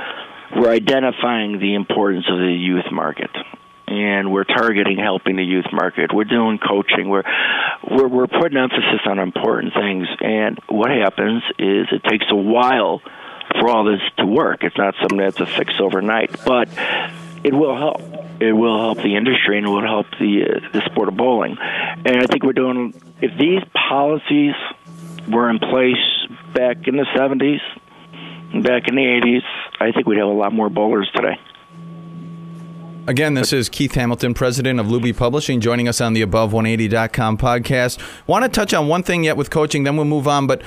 We're 0.55 0.71
identifying 0.71 1.59
the 1.59 1.75
importance 1.75 2.27
of 2.31 2.39
the 2.39 2.53
youth 2.53 2.93
market 2.93 3.31
and 3.87 4.33
we're 4.33 4.45
targeting 4.45 4.99
helping 4.99 5.37
the 5.37 5.45
youth 5.45 5.67
market. 5.73 6.13
We're 6.13 6.25
doing 6.25 6.59
coaching. 6.59 7.09
We're 7.09 7.25
we're, 7.91 8.09
we're 8.09 8.27
putting 8.27 8.57
emphasis 8.57 9.01
on 9.07 9.19
important 9.19 9.75
things. 9.75 10.07
And 10.21 10.59
what 10.69 10.91
happens 10.91 11.43
is 11.59 11.87
it 11.93 12.03
takes 12.05 12.27
a 12.31 12.37
while 12.37 13.03
for 13.61 13.69
all 13.69 13.85
this 13.85 14.01
to 14.19 14.27
work. 14.27 14.65
It's 14.65 14.77
not 14.77 14.95
something 15.01 15.19
that's 15.19 15.41
a 15.41 15.47
fix 15.47 15.75
overnight, 15.81 16.45
but 16.45 16.69
it 17.45 17.53
will 17.53 17.77
help. 17.77 18.01
It 18.41 18.53
will 18.53 18.79
help 18.79 18.99
the 18.99 19.17
industry 19.17 19.59
and 19.59 19.67
it 19.67 19.71
will 19.71 19.83
help 19.87 20.07
the 20.19 20.45
uh, 20.45 20.69
the 20.73 20.81
sport 20.87 21.09
of 21.09 21.17
bowling. 21.17 21.57
And 21.59 22.17
I 22.17 22.27
think 22.27 22.43
we're 22.43 22.53
doing. 22.53 22.95
If 23.21 23.39
these 23.39 23.63
policies 23.89 24.55
were 25.29 25.49
in 25.51 25.59
place 25.59 26.03
back 26.55 26.89
in 26.89 26.97
the 26.97 27.07
'70s, 27.15 27.61
back 28.63 28.89
in 28.89 28.97
the 28.97 29.03
'80s, 29.03 29.43
I 29.81 29.93
think 29.93 30.07
we'd 30.07 30.19
have 30.19 30.29
a 30.29 30.33
lot 30.33 30.53
more 30.53 30.69
bowlers 30.69 31.11
today. 31.15 31.39
Again, 33.07 33.35
this 33.35 33.53
is 33.53 33.69
Keith 33.69 33.95
Hamilton, 33.95 34.33
president 34.33 34.81
of 34.81 34.87
Luby 34.87 35.15
Publishing, 35.15 35.61
joining 35.61 35.89
us 35.89 36.01
on 36.01 36.15
the 36.15 36.23
Above180.com 36.23 37.37
podcast. 37.37 38.01
Want 38.27 38.45
to 38.45 38.49
touch 38.49 38.73
on 38.73 38.89
one 38.89 39.03
thing 39.03 39.25
yet 39.25 39.37
with 39.37 39.51
coaching, 39.51 39.85
then 39.85 39.97
we'll 39.97 40.07
move 40.07 40.27
on. 40.27 40.47
But 40.47 40.63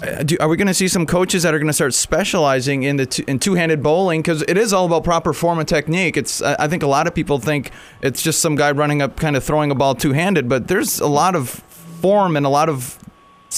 uh, 0.00 0.22
do, 0.22 0.36
are 0.38 0.48
we 0.48 0.56
going 0.56 0.68
to 0.68 0.74
see 0.74 0.86
some 0.86 1.04
coaches 1.04 1.42
that 1.42 1.52
are 1.52 1.58
going 1.58 1.66
to 1.66 1.72
start 1.72 1.92
specializing 1.92 2.84
in 2.84 2.94
the 2.94 3.06
t- 3.06 3.24
in 3.26 3.40
two-handed 3.40 3.82
bowling? 3.82 4.22
Because 4.22 4.42
it 4.42 4.56
is 4.56 4.72
all 4.72 4.86
about 4.86 5.02
proper 5.02 5.32
form 5.32 5.58
and 5.58 5.66
technique. 5.66 6.16
It's 6.16 6.40
I 6.40 6.68
think 6.68 6.84
a 6.84 6.86
lot 6.86 7.08
of 7.08 7.14
people 7.14 7.40
think 7.40 7.72
it's 8.02 8.22
just 8.22 8.40
some 8.40 8.54
guy 8.54 8.70
running 8.70 9.02
up, 9.02 9.16
kind 9.16 9.34
of 9.34 9.42
throwing 9.42 9.72
a 9.72 9.74
ball 9.74 9.96
two-handed, 9.96 10.48
but 10.48 10.68
there's 10.68 11.00
a 11.00 11.08
lot 11.08 11.34
of 11.34 11.48
form 11.48 12.36
and 12.36 12.46
a 12.46 12.50
lot 12.50 12.68
of 12.68 13.00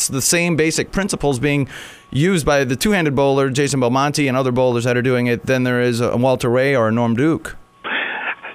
the 0.08 0.22
same 0.22 0.56
basic 0.56 0.90
principles 0.90 1.38
being 1.38 1.68
used 2.10 2.46
by 2.46 2.64
the 2.64 2.76
two-handed 2.76 3.14
bowler, 3.14 3.50
Jason 3.50 3.80
Belmonte, 3.80 4.26
and 4.26 4.38
other 4.38 4.52
bowlers 4.52 4.84
that 4.84 4.96
are 4.96 5.02
doing 5.02 5.26
it 5.26 5.44
than 5.44 5.64
there 5.64 5.82
is 5.82 6.00
a 6.00 6.16
Walter 6.16 6.48
Ray 6.48 6.74
or 6.74 6.88
a 6.88 6.92
Norm 6.92 7.14
Duke. 7.14 7.56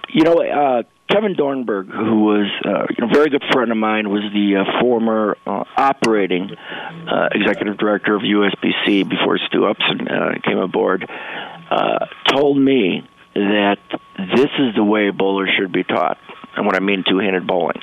You 0.10 0.24
know, 0.24 0.42
uh, 0.42 0.84
Kevin 1.10 1.36
Dornberger, 1.36 1.92
who 1.92 2.22
was 2.22 2.48
uh, 2.66 2.86
you 2.90 3.06
know, 3.06 3.10
a 3.10 3.14
very 3.14 3.30
good 3.30 3.44
friend 3.52 3.72
of 3.72 3.78
mine, 3.78 4.10
was 4.10 4.24
the 4.34 4.58
uh, 4.58 4.82
former 4.82 5.38
uh, 5.46 5.64
operating 5.78 6.52
uh, 6.52 7.30
executive 7.32 7.78
director 7.78 8.16
of 8.16 8.24
USBC 8.24 9.10
before 9.10 9.38
Stu 9.48 9.66
Upson 9.66 10.08
uh, 10.08 10.34
came 10.44 10.58
aboard, 10.58 11.10
uh, 11.70 12.06
told 12.30 12.58
me 12.58 13.08
that 13.36 13.80
this 14.18 14.50
is 14.60 14.76
the 14.76 14.84
way 14.84 15.10
bowlers 15.12 15.50
should 15.58 15.72
be 15.72 15.84
taught, 15.84 16.18
and 16.56 16.66
what 16.66 16.76
I 16.76 16.80
mean 16.80 17.04
two-handed 17.08 17.48
bowling. 17.48 17.82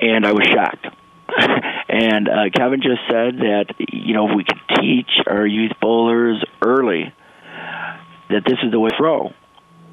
And 0.00 0.24
I 0.24 0.32
was 0.32 0.46
shocked. 0.46 0.86
and 1.88 2.28
Kevin 2.54 2.80
just 2.80 3.00
said 3.08 3.38
that 3.38 3.74
you 3.78 4.14
know 4.14 4.30
if 4.30 4.36
we 4.36 4.44
could 4.44 4.60
teach 4.80 5.10
our 5.26 5.46
youth 5.46 5.72
bowlers 5.80 6.42
early 6.64 7.12
that 8.30 8.44
this 8.46 8.58
is 8.62 8.70
the 8.70 8.78
way 8.78 8.90
to 8.90 8.96
throw 8.96 9.32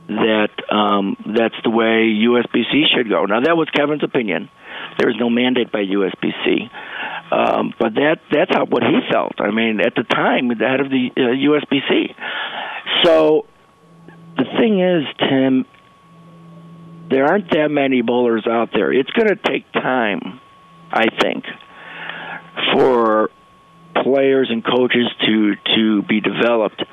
that 0.08 0.50
um, 0.72 1.16
that's 1.26 1.56
the 1.64 1.70
way 1.70 2.14
USBC 2.14 2.96
should 2.96 3.10
go. 3.10 3.26
Now 3.26 3.42
that 3.42 3.58
was 3.58 3.70
Kevin's 3.76 4.04
opinion. 4.04 4.50
There 4.98 5.08
was 5.08 5.18
no 5.20 5.30
mandate 5.30 5.72
by 5.72 5.80
USBC, 5.80 6.70
um, 7.32 7.74
but 7.80 7.96
that 7.96 8.18
that's 8.32 8.54
how 8.54 8.66
what 8.66 8.84
he 8.84 9.00
felt. 9.12 9.34
I 9.40 9.52
mean, 9.52 9.80
at 9.82 9.96
the 9.96 10.04
time, 10.04 10.50
the 10.50 10.68
head 10.68 10.80
of 10.80 10.90
the 10.90 11.10
uh, 11.18 11.22
USBC. 11.22 12.16
So 13.04 13.46
the 14.38 14.46
thing 14.60 14.80
is, 14.80 15.04
Tim, 15.18 15.66
there 17.10 17.26
aren't 17.26 17.50
that 17.52 17.70
many 17.70 18.02
bowlers 18.02 18.46
out 18.48 18.70
there. 18.74 18.92
It's 18.94 19.10
going 19.12 19.28
to 19.28 19.36
take 19.36 19.72
time, 19.74 20.40
I 20.92 21.06
think, 21.22 21.46
for 22.74 23.30
players 24.04 24.50
and 24.52 24.64
coaches 24.64 25.08
to 25.26 25.56
to 25.76 26.02
be 26.04 26.22
developed 26.22 26.84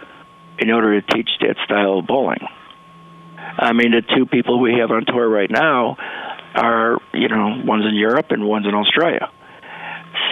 in 0.59 0.71
order 0.71 1.01
to 1.01 1.15
teach 1.15 1.29
that 1.41 1.57
style 1.65 1.99
of 1.99 2.07
bowling. 2.07 2.47
I 3.59 3.73
mean, 3.73 3.93
the 3.93 4.03
two 4.17 4.27
people 4.27 4.61
we 4.61 4.75
have 4.81 4.91
on 4.91 5.05
tour 5.05 5.29
right 5.29 5.51
now 5.51 5.97
are, 6.55 6.99
you 7.13 7.29
know, 7.29 7.63
one's 7.65 7.87
in 7.87 7.95
Europe 7.95 8.27
and 8.31 8.47
one's 8.47 8.67
in 8.67 8.75
Australia. 8.75 9.31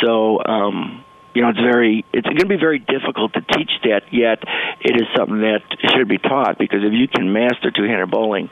So, 0.02 0.42
um, 0.44 1.04
you 1.34 1.42
know, 1.42 1.50
it's 1.50 1.60
very, 1.60 2.04
it's 2.12 2.26
going 2.26 2.38
to 2.38 2.46
be 2.46 2.56
very 2.56 2.78
difficult 2.78 3.34
to 3.34 3.40
teach 3.40 3.70
that. 3.84 4.02
Yet, 4.10 4.42
it 4.80 4.96
is 4.96 5.06
something 5.16 5.40
that 5.40 5.62
should 5.94 6.08
be 6.08 6.18
taught 6.18 6.58
because 6.58 6.80
if 6.82 6.92
you 6.92 7.08
can 7.08 7.32
master 7.32 7.70
two-handed 7.70 8.10
bowling, 8.10 8.50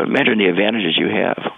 imagine 0.00 0.38
the 0.38 0.46
advantages 0.46 0.96
you 0.96 1.08
have. 1.08 1.52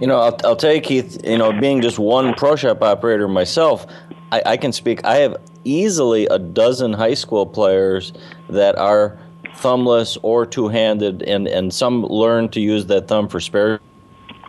You 0.00 0.06
know, 0.06 0.20
I'll, 0.20 0.38
I'll 0.44 0.56
tell 0.56 0.74
you, 0.74 0.80
Keith. 0.80 1.20
You 1.24 1.38
know, 1.38 1.52
being 1.52 1.80
just 1.80 1.98
one 1.98 2.34
pro 2.34 2.56
shop 2.56 2.82
operator 2.82 3.28
myself, 3.28 3.86
I, 4.30 4.42
I 4.46 4.56
can 4.56 4.72
speak. 4.72 5.04
I 5.04 5.16
have 5.16 5.36
easily 5.64 6.26
a 6.26 6.38
dozen 6.38 6.92
high 6.92 7.14
school 7.14 7.46
players 7.46 8.12
that 8.48 8.76
are 8.76 9.18
thumbless 9.56 10.18
or 10.22 10.46
two-handed, 10.46 11.22
and 11.22 11.46
and 11.48 11.72
some 11.72 12.04
learn 12.06 12.48
to 12.50 12.60
use 12.60 12.86
that 12.86 13.08
thumb 13.08 13.28
for 13.28 13.40
spare 13.40 13.80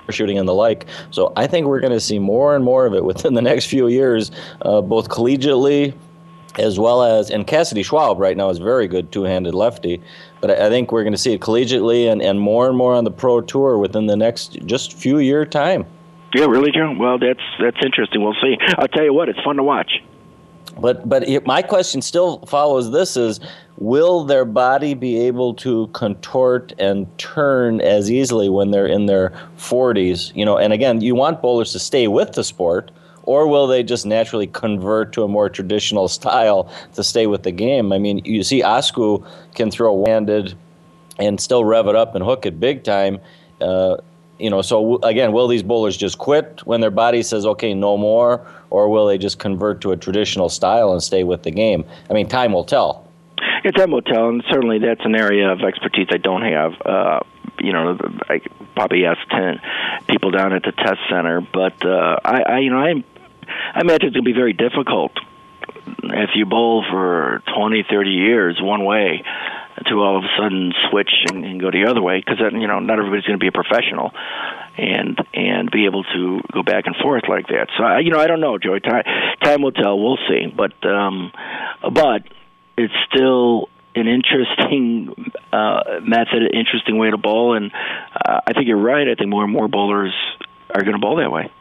shooting 0.09 0.37
and 0.37 0.47
the 0.47 0.53
like. 0.53 0.85
So 1.11 1.33
I 1.35 1.47
think 1.47 1.67
we're 1.67 1.81
going 1.81 1.93
to 1.93 1.99
see 1.99 2.19
more 2.19 2.55
and 2.55 2.63
more 2.63 2.85
of 2.85 2.93
it 2.93 3.03
within 3.11 3.33
the 3.33 3.41
next 3.41 3.65
few 3.65 3.87
years, 3.87 4.31
uh, 4.61 4.81
both 4.81 5.09
collegiately 5.09 5.93
as 6.57 6.79
well 6.79 7.03
as, 7.03 7.29
and 7.29 7.45
Cassidy 7.45 7.83
Schwab 7.83 8.19
right 8.19 8.35
now 8.35 8.49
is 8.49 8.57
very 8.57 8.87
good 8.87 9.11
two-handed 9.11 9.53
lefty, 9.53 10.01
but 10.41 10.49
I, 10.49 10.67
I 10.67 10.69
think 10.69 10.91
we're 10.91 11.03
going 11.03 11.13
to 11.13 11.17
see 11.17 11.33
it 11.33 11.41
collegiately 11.41 12.11
and, 12.11 12.21
and 12.21 12.39
more 12.39 12.67
and 12.67 12.75
more 12.75 12.93
on 12.93 13.03
the 13.03 13.11
pro 13.11 13.41
tour 13.41 13.77
within 13.77 14.07
the 14.07 14.17
next 14.17 14.53
just 14.65 14.93
few 14.93 15.19
year 15.19 15.45
time. 15.45 15.85
Yeah, 16.33 16.45
really, 16.45 16.71
Joe. 16.71 16.93
Well, 16.97 17.17
that's 17.19 17.39
that's 17.59 17.77
interesting. 17.83 18.21
We'll 18.21 18.35
see. 18.41 18.57
I'll 18.77 18.87
tell 18.87 19.03
you 19.03 19.13
what, 19.13 19.29
it's 19.29 19.39
fun 19.43 19.55
to 19.55 19.63
watch. 19.63 20.03
But 20.79 21.07
but 21.07 21.25
my 21.45 21.61
question 21.61 22.01
still 22.01 22.39
follows 22.39 22.91
this 22.91 23.15
is 23.15 23.39
will 23.77 24.23
their 24.23 24.45
body 24.45 24.93
be 24.95 25.19
able 25.19 25.53
to 25.53 25.87
contort 25.87 26.73
and 26.79 27.05
turn 27.17 27.79
as 27.81 28.11
easily 28.11 28.49
when 28.49 28.71
they're 28.71 28.87
in 28.87 29.05
their 29.05 29.31
40s 29.57 30.35
you 30.35 30.43
know 30.43 30.57
and 30.57 30.73
again 30.73 30.99
you 30.99 31.13
want 31.13 31.41
bowlers 31.41 31.71
to 31.71 31.79
stay 31.79 32.07
with 32.07 32.33
the 32.33 32.43
sport 32.43 32.91
or 33.23 33.45
will 33.45 33.67
they 33.67 33.83
just 33.83 34.05
naturally 34.05 34.47
convert 34.47 35.11
to 35.13 35.21
a 35.21 35.27
more 35.27 35.49
traditional 35.49 36.07
style 36.19 36.71
to 36.93 37.03
stay 37.03 37.27
with 37.27 37.43
the 37.43 37.51
game? 37.51 37.91
I 37.91 37.99
mean 37.99 38.21
you 38.25 38.43
see 38.43 38.61
Osku 38.61 39.25
can 39.53 39.69
throw 39.69 40.05
handed 40.05 40.55
and 41.19 41.39
still 41.39 41.63
rev 41.63 41.87
it 41.87 41.95
up 41.95 42.15
and 42.15 42.23
hook 42.23 42.45
it 42.45 42.59
big 42.59 42.83
time 42.83 43.19
uh, 43.61 43.97
you 44.39 44.49
know 44.49 44.61
so 44.61 44.97
again 45.03 45.33
will 45.33 45.47
these 45.47 45.63
bowlers 45.63 45.97
just 45.97 46.17
quit 46.17 46.61
when 46.65 46.81
their 46.81 46.91
body 46.91 47.21
says 47.21 47.45
okay 47.45 47.75
no 47.75 47.95
more 47.95 48.45
or 48.69 48.89
will 48.89 49.05
they 49.05 49.17
just 49.17 49.37
convert 49.39 49.81
to 49.81 49.91
a 49.91 49.97
traditional 49.97 50.49
style 50.49 50.91
and 50.91 51.03
stay 51.03 51.23
with 51.23 51.43
the 51.43 51.51
game? 51.51 51.85
I 52.09 52.13
mean 52.13 52.27
time 52.27 52.53
will 52.53 52.65
tell 52.65 53.06
it's 53.63 53.77
will 53.85 54.01
tell, 54.01 54.29
and 54.29 54.43
certainly 54.49 54.79
that's 54.79 55.05
an 55.05 55.15
area 55.15 55.51
of 55.51 55.61
expertise 55.61 56.07
I 56.11 56.17
don't 56.17 56.41
have. 56.43 56.73
Uh, 56.83 57.19
you 57.59 57.73
know, 57.73 57.97
I 58.29 58.41
probably 58.75 59.05
ask 59.05 59.19
ten 59.29 59.59
people 60.07 60.31
down 60.31 60.53
at 60.53 60.63
the 60.63 60.71
test 60.71 60.99
center, 61.09 61.41
but 61.41 61.83
uh, 61.85 62.17
I, 62.23 62.41
I, 62.41 62.57
you 62.59 62.69
know, 62.69 62.79
I, 62.79 63.03
I 63.73 63.81
imagine 63.81 64.07
it's 64.07 64.15
going 64.15 64.23
to 64.25 64.29
be 64.29 64.33
very 64.33 64.53
difficult 64.53 65.11
if 66.03 66.31
you 66.35 66.45
bowl 66.45 66.83
for 66.89 67.41
twenty, 67.55 67.85
thirty 67.89 68.11
years 68.11 68.59
one 68.61 68.85
way 68.85 69.23
to 69.85 69.95
all 70.01 70.17
of 70.17 70.23
a 70.23 70.27
sudden 70.37 70.73
switch 70.89 71.11
and, 71.29 71.45
and 71.45 71.61
go 71.61 71.69
the 71.69 71.85
other 71.87 72.01
way 72.01 72.17
because 72.19 72.39
you 72.51 72.67
know 72.67 72.79
not 72.79 72.97
everybody's 72.97 73.25
going 73.25 73.39
to 73.39 73.43
be 73.43 73.47
a 73.47 73.51
professional 73.51 74.11
and 74.77 75.19
and 75.33 75.69
be 75.71 75.85
able 75.85 76.03
to 76.03 76.41
go 76.51 76.63
back 76.63 76.85
and 76.87 76.95
forth 76.95 77.23
like 77.27 77.47
that. 77.47 77.67
So 77.77 77.83
I, 77.83 77.99
you 77.99 78.11
know 78.11 78.19
I 78.19 78.27
don't 78.27 78.39
know, 78.41 78.57
Joey. 78.57 78.79
Time, 78.79 79.03
time 79.43 79.61
will 79.61 79.71
tell. 79.71 79.99
We'll 79.99 80.19
see. 80.27 80.47
But 80.47 80.73
um, 80.85 81.31
but 81.81 82.23
it's 82.77 82.93
still 83.09 83.69
an 83.95 84.07
interesting 84.07 85.31
uh, 85.51 85.99
method, 86.01 86.43
an 86.43 86.53
interesting 86.53 86.97
way 86.97 87.09
to 87.09 87.17
bowl, 87.17 87.55
and 87.55 87.71
uh, 87.73 88.41
I 88.45 88.53
think 88.53 88.67
you're 88.67 88.77
right. 88.77 89.07
I 89.07 89.15
think 89.15 89.29
more 89.29 89.43
and 89.43 89.51
more 89.51 89.67
bowlers 89.67 90.13
are 90.73 90.81
going 90.81 90.93
to 90.93 90.99
bowl 90.99 91.17
that 91.17 91.31
way. 91.31 91.51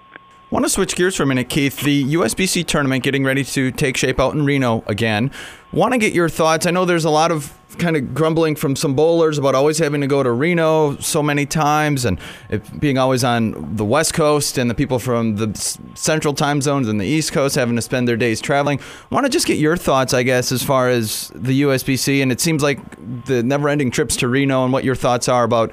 Want 0.49 0.65
to 0.65 0.69
switch 0.69 0.95
gears 0.95 1.17
for 1.17 1.25
a 1.25 1.27
minute, 1.27 1.49
Keith. 1.49 1.81
The 1.81 2.15
USBC 2.15 2.67
tournament 2.67 3.03
getting 3.03 3.25
ready 3.25 3.43
to 3.43 3.73
take 3.73 3.97
shape 3.97 4.21
out 4.21 4.33
in 4.33 4.45
Reno 4.45 4.85
again. 4.87 5.33
Want 5.73 5.93
to 5.93 5.99
get 5.99 6.13
your 6.13 6.29
thoughts? 6.29 6.67
I 6.67 6.71
know 6.71 6.85
there's 6.85 7.05
a 7.05 7.11
lot 7.11 7.33
of 7.33 7.53
kind 7.79 7.97
of 7.97 8.15
grumbling 8.15 8.55
from 8.55 8.77
some 8.77 8.95
bowlers 8.95 9.39
about 9.39 9.57
always 9.57 9.79
having 9.79 10.01
to 10.03 10.07
go 10.07 10.23
to 10.23 10.31
Reno 10.31 10.97
so 10.99 11.21
many 11.21 11.47
times 11.47 12.05
and 12.05 12.21
being 12.79 12.97
always 12.97 13.25
on 13.25 13.75
the 13.75 13.85
West 13.85 14.15
Coast 14.15 14.57
and 14.57 14.71
the 14.71 14.75
people 14.75 15.01
from 15.01 15.35
the 15.35 15.53
central 15.97 16.33
time 16.33 16.63
zones 16.63 16.87
and 16.87 17.01
the 17.01 17.05
East 17.05 17.33
Coast 17.33 17.57
having 17.57 17.75
to 17.75 17.83
spend 17.83 18.07
their 18.07 18.17
days 18.17 18.41
traveling. 18.41 18.79
Want 19.11 19.27
to 19.27 19.31
just 19.31 19.49
get 19.49 19.59
your 19.59 19.77
thoughts, 19.77 20.15
I 20.15 20.23
guess, 20.23 20.53
as 20.53 20.63
far 20.63 20.89
as 20.89 21.33
the 21.35 21.63
USBC 21.63 22.23
and 22.23 22.31
it 22.31 22.41
seems 22.41 22.63
like 22.63 22.79
the 23.25 23.43
never-ending 23.43 23.91
trips 23.91 24.15
to 24.19 24.29
Reno 24.29 24.63
and 24.63 24.73
what 24.73 24.85
your 24.85 24.95
thoughts 24.95 25.29
are 25.29 25.43
about 25.43 25.73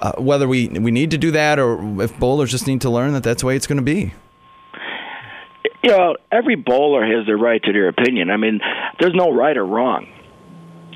uh, 0.00 0.12
whether 0.18 0.48
we 0.48 0.68
we 0.68 0.90
need 0.90 1.10
to 1.10 1.18
do 1.18 1.30
that 1.30 1.58
or 1.58 2.02
if 2.02 2.18
bowlers 2.18 2.50
just 2.50 2.66
need 2.66 2.80
to 2.80 2.90
learn 2.90 3.12
that 3.12 3.22
that's 3.22 3.42
the 3.42 3.46
way 3.46 3.56
it's 3.56 3.66
going 3.66 3.76
to 3.76 3.82
be 3.82 4.12
you 5.82 5.90
know, 5.90 6.16
every 6.30 6.56
bowler 6.56 7.04
has 7.04 7.26
the 7.26 7.36
right 7.36 7.62
to 7.62 7.72
their 7.72 7.88
opinion. 7.88 8.30
I 8.30 8.36
mean, 8.36 8.60
there's 8.98 9.14
no 9.14 9.32
right 9.32 9.56
or 9.56 9.64
wrong. 9.64 10.08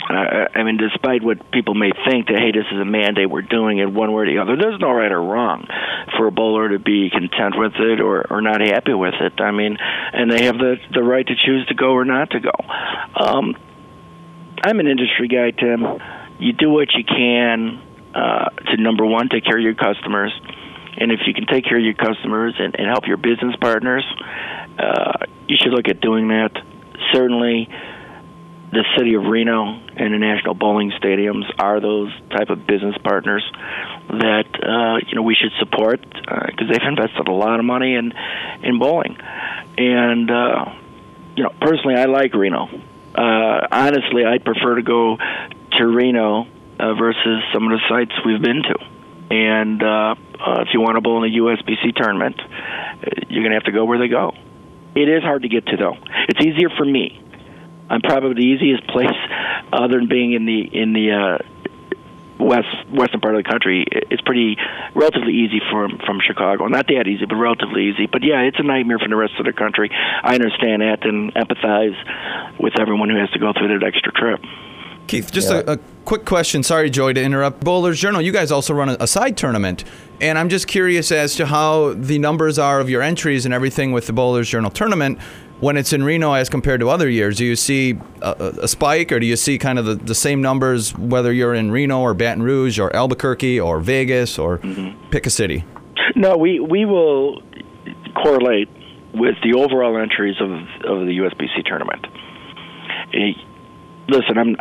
I, 0.06 0.49
I 0.54 0.62
mean, 0.64 0.76
despite 0.76 1.23
what 1.23 1.50
people 1.50 1.75
may 1.75 1.90
think 2.06 2.26
that 2.26 2.37
hey, 2.37 2.52
this 2.52 2.66
is 2.70 2.78
a 2.78 2.84
mandate, 2.84 3.30
we're 3.30 3.42
doing 3.42 3.78
it 3.78 3.90
one 3.90 4.12
way 4.12 4.25
or 4.25 4.26
the 4.26 4.38
other. 4.38 4.56
There's 4.56 4.78
no 4.78 4.90
right 4.90 5.11
or 5.11 5.23
wrong 5.23 5.66
for 6.18 6.26
a 6.26 6.30
bowler 6.30 6.70
to 6.70 6.78
be 6.78 7.08
content 7.08 7.54
with 7.56 7.73
it 7.76 8.00
or 8.00 8.30
or 8.30 8.42
not 8.42 8.61
happy 8.61 8.92
with 8.92 9.14
it. 9.20 9.40
I 9.40 9.50
mean, 9.50 9.78
and 9.80 10.30
they 10.30 10.44
have 10.44 10.58
the 10.58 10.76
the 10.92 11.02
right 11.02 11.26
to 11.26 11.34
choose 11.34 11.66
to 11.68 11.75
go 11.75 11.92
or 11.92 12.04
not 12.04 12.30
to 12.30 12.40
go. 12.40 12.52
Um, 13.16 13.56
I'm 14.62 14.78
an 14.80 14.87
industry 14.87 15.28
guy, 15.28 15.52
Tim. 15.52 15.84
You 16.38 16.52
do 16.52 16.68
what 16.68 16.88
you 16.94 17.04
can 17.04 17.80
uh, 18.14 18.49
to 18.71 18.76
number 18.80 19.04
one, 19.04 19.28
take 19.28 19.44
care 19.44 19.59
of 19.59 19.62
your 19.62 19.75
customers, 19.75 20.33
and 20.97 21.11
if 21.11 21.21
you 21.26 21.35
can 21.35 21.47
take 21.47 21.64
care 21.64 21.78
of 21.78 21.85
your 21.85 21.94
customers 21.94 22.54
and, 22.59 22.76
and 22.78 22.87
help 22.87 23.06
your 23.06 23.16
business 23.16 23.56
partners, 23.61 24.04
uh, 24.78 25.26
you 25.49 25.56
should 25.61 25.73
look 25.73 25.88
at 25.88 26.00
doing 26.00 26.28
that. 26.28 26.52
Certainly 27.12 27.68
the 28.75 28.85
city 28.97 29.14
of 29.14 29.25
Reno 29.25 29.80
and 29.97 30.12
the 30.12 30.18
National 30.18 30.54
Bowling 30.54 30.92
Stadiums 31.00 31.44
are 31.59 31.80
those 31.80 32.12
type 32.30 32.50
of 32.50 32.66
business 32.66 32.97
partners 33.02 33.44
that 34.09 34.47
uh, 34.62 34.99
you 35.06 35.14
know 35.14 35.23
we 35.23 35.35
should 35.35 35.52
support 35.59 36.00
because 36.02 36.68
uh, 36.68 36.73
they've 36.73 36.88
invested 36.88 37.28
a 37.28 37.33
lot 37.33 37.59
of 37.59 37.64
money 37.64 37.94
in 37.94 38.12
in 38.62 38.78
bowling, 38.78 39.16
and 39.78 40.30
uh, 40.30 40.73
you 41.37 41.44
know 41.44 41.50
personally 41.61 41.94
I 41.94 42.06
like 42.06 42.35
Reno. 42.35 42.68
Uh, 43.14 43.66
honestly, 43.71 44.25
I'd 44.25 44.44
prefer 44.44 44.75
to 44.75 44.83
go 44.83 45.18
to 45.78 45.87
Reno 45.87 46.49
uh, 46.78 46.95
versus 46.95 47.43
some 47.52 47.64
of 47.64 47.78
the 47.78 47.81
sites 47.88 48.12
we've 48.25 48.43
been 48.43 48.62
to. 48.62 48.76
And 49.31 49.83
uh, 49.83 50.14
uh, 50.38 50.61
if 50.62 50.69
you 50.73 50.81
want 50.81 50.97
to 50.97 51.00
bowl 51.00 51.25
in 51.25 51.33
a 51.33 51.37
USBC 51.37 51.97
tournament, 51.97 52.40
uh, 52.40 53.25
you're 53.28 53.43
going 53.43 53.50
to 53.50 53.57
have 53.57 53.64
to 53.64 53.73
go 53.73 53.85
where 53.85 53.99
they 53.99 54.09
go. 54.09 54.33
It 54.95 55.09
is 55.09 55.23
hard 55.23 55.43
to 55.43 55.49
get 55.49 55.66
to, 55.66 55.76
though. 55.76 55.97
It's 56.28 56.40
easier 56.45 56.71
for 56.71 56.85
me 56.85 57.25
I'm 57.88 58.00
probably 58.00 58.35
the 58.35 58.49
easiest 58.49 58.87
place, 58.95 59.16
other 59.73 59.99
than 59.99 60.09
being 60.09 60.33
in 60.33 60.47
the 60.47 60.61
in 60.61 60.93
the 60.93 61.12
uh, 61.12 61.38
west 62.43 62.69
western 62.90 63.21
part 63.21 63.37
of 63.37 63.45
the 63.45 63.49
country. 63.49 63.85
It's 63.88 64.23
pretty 64.23 64.57
relatively 64.95 65.35
easy 65.35 65.61
from 65.71 65.99
from 66.04 66.21
Chicago. 66.21 66.66
Not 66.66 66.87
that 66.88 67.07
easy, 67.07 67.26
but 67.26 67.37
relatively 67.37 67.90
easy. 67.90 68.07
But 68.07 68.23
yeah, 68.23 68.43
it's 68.43 68.59
a 68.59 68.62
nightmare 68.62 68.99
for 68.99 69.09
the 69.09 69.16
rest 69.16 69.35
of 69.38 69.47
the 69.47 69.52
country. 69.52 69.90
I 69.93 70.35
understand 70.35 70.83
that 70.83 71.04
and 71.04 71.35
empathize 71.35 71.97
with 72.59 72.78
everyone 72.81 73.11
who 73.11 73.19
has 73.19 73.31
to 73.31 73.38
go 73.38 73.52
through 73.52 73.78
that 73.78 73.87
extra 73.87 74.12
trip. 74.12 74.40
Keith, 75.07 75.31
just 75.31 75.50
yeah. 75.50 75.62
a, 75.66 75.73
a, 75.75 75.78
quick 76.04 76.25
question. 76.25 76.62
Sorry, 76.62 76.90
Joy, 76.90 77.12
to 77.12 77.23
interrupt. 77.23 77.61
Bowlers 77.61 78.00
Journal, 78.00 78.20
you 78.20 78.32
guys 78.32 78.52
also 78.52 78.75
run 78.75 78.90
a, 78.90 79.06
side 79.06 79.37
tournament. 79.37 79.84
And 80.20 80.38
I'm 80.38 80.49
just 80.49 80.66
curious 80.66 81.11
as 81.11 81.34
to 81.37 81.46
how 81.46 81.94
the 81.94 82.18
numbers 82.18 82.58
are 82.58 82.80
of 82.80 82.88
your 82.88 83.02
entries 83.02 83.44
and 83.44 83.54
everything 83.54 83.92
with 83.92 84.06
the 84.06 84.12
Bowlers 84.12 84.49
Journal 84.49 84.70
tournament 84.70 85.18
when 85.61 85.76
it's 85.76 85.92
in 85.92 86.02
Reno 86.02 86.32
as 86.32 86.49
compared 86.49 86.80
to 86.80 86.90
other 86.90 87.08
years? 87.08 87.38
Do 87.38 87.44
you 87.44 87.56
see 87.56 87.99
a, 88.20 88.54
a 88.62 88.68
spike 88.68 89.12
or 89.12 89.20
do 89.20 89.26
you 89.26 89.37
see 89.37 89.58
kind 89.58 89.78
of 89.78 89.87
the, 89.87 89.94
the, 89.94 90.14
same 90.14 90.42
numbers 90.42 90.96
whether 90.96 91.32
you're 91.32 91.54
in 91.54 91.70
Reno 91.70 92.00
or 92.00 92.12
Baton 92.12 92.42
Rouge 92.42 92.78
or 92.78 92.94
Albuquerque 92.94 93.61
or 93.61 93.80
Vegas 93.80 94.38
or 94.38 94.58
mm-hmm. 94.58 95.11
pick 95.11 95.26
a 95.26 95.30
city? 95.30 95.64
No, 96.16 96.37
we, 96.37 96.61
we 96.61 96.84
will 96.84 97.42
correlate 98.23 98.68
with 99.14 99.37
the 99.42 99.54
overall 99.54 99.96
entries 99.96 100.37
of, 100.40 100.50
of 100.50 101.06
the 101.06 101.18
USBC 101.18 101.64
tournament. 101.66 102.06
Listen, 104.08 104.38
I'm. 104.38 104.56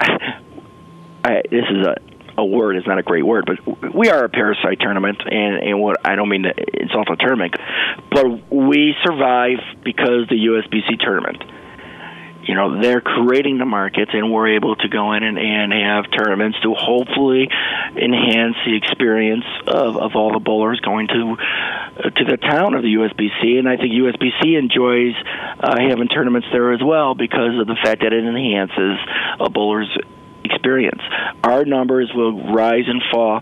I, 1.23 1.41
this 1.49 1.65
is 1.69 1.85
a 1.85 1.95
a 2.37 2.45
word 2.45 2.77
is 2.77 2.83
not 2.87 2.97
a 2.97 3.03
great 3.03 3.25
word, 3.25 3.45
but 3.45 3.93
we 3.93 4.09
are 4.09 4.23
a 4.23 4.29
parasite 4.29 4.79
tournament, 4.79 5.21
and, 5.25 5.63
and 5.63 5.79
what 5.79 5.97
I 6.05 6.15
don't 6.15 6.29
mean 6.29 6.43
to 6.43 6.53
insult 6.81 7.09
a 7.09 7.15
tournament, 7.15 7.55
but 8.11 8.51
we 8.51 8.95
survive 9.03 9.59
because 9.83 10.27
the 10.29 10.35
USBC 10.35 10.99
tournament. 10.99 11.43
You 12.45 12.55
know 12.55 12.81
they're 12.81 12.99
creating 12.99 13.57
the 13.57 13.65
markets 13.65 14.11
and 14.13 14.29
we're 14.29 14.57
able 14.57 14.75
to 14.75 14.89
go 14.89 15.13
in 15.13 15.23
and, 15.23 15.37
and 15.37 15.71
have 15.71 16.11
tournaments 16.11 16.57
to 16.63 16.73
hopefully 16.73 17.47
enhance 17.95 18.57
the 18.65 18.75
experience 18.75 19.45
of, 19.65 19.95
of 19.95 20.17
all 20.17 20.33
the 20.33 20.41
bowlers 20.43 20.77
going 20.81 21.07
to 21.07 21.37
to 22.03 22.25
the 22.25 22.35
town 22.35 22.73
of 22.73 22.81
the 22.81 22.95
USBC 22.95 23.59
and 23.59 23.69
I 23.69 23.77
think 23.77 23.93
USBC 23.93 24.59
enjoys 24.59 25.15
uh, 25.57 25.79
having 25.87 26.09
tournaments 26.09 26.49
there 26.51 26.73
as 26.73 26.81
well 26.83 27.15
because 27.15 27.57
of 27.57 27.65
the 27.65 27.77
fact 27.81 28.01
that 28.01 28.11
it 28.11 28.25
enhances 28.25 28.99
a 29.39 29.49
bowler's 29.49 29.87
experience. 30.43 31.01
Our 31.43 31.65
numbers 31.65 32.11
will 32.13 32.53
rise 32.53 32.85
and 32.87 33.01
fall 33.11 33.41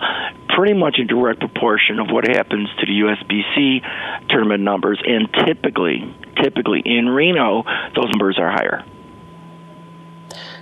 pretty 0.56 0.74
much 0.74 0.98
in 1.00 1.08
direct 1.08 1.40
proportion 1.40 2.00
of 2.00 2.08
what 2.10 2.28
happens 2.28 2.70
to 2.80 2.86
the 2.86 2.92
USBC 2.92 4.30
tournament 4.30 4.64
numbers, 4.64 5.02
and 5.06 5.30
typically, 5.46 6.14
typically 6.42 6.82
in 6.86 7.10
Reno, 7.10 7.64
those 7.96 8.10
numbers 8.10 8.38
are 8.40 8.52
higher. 8.52 8.86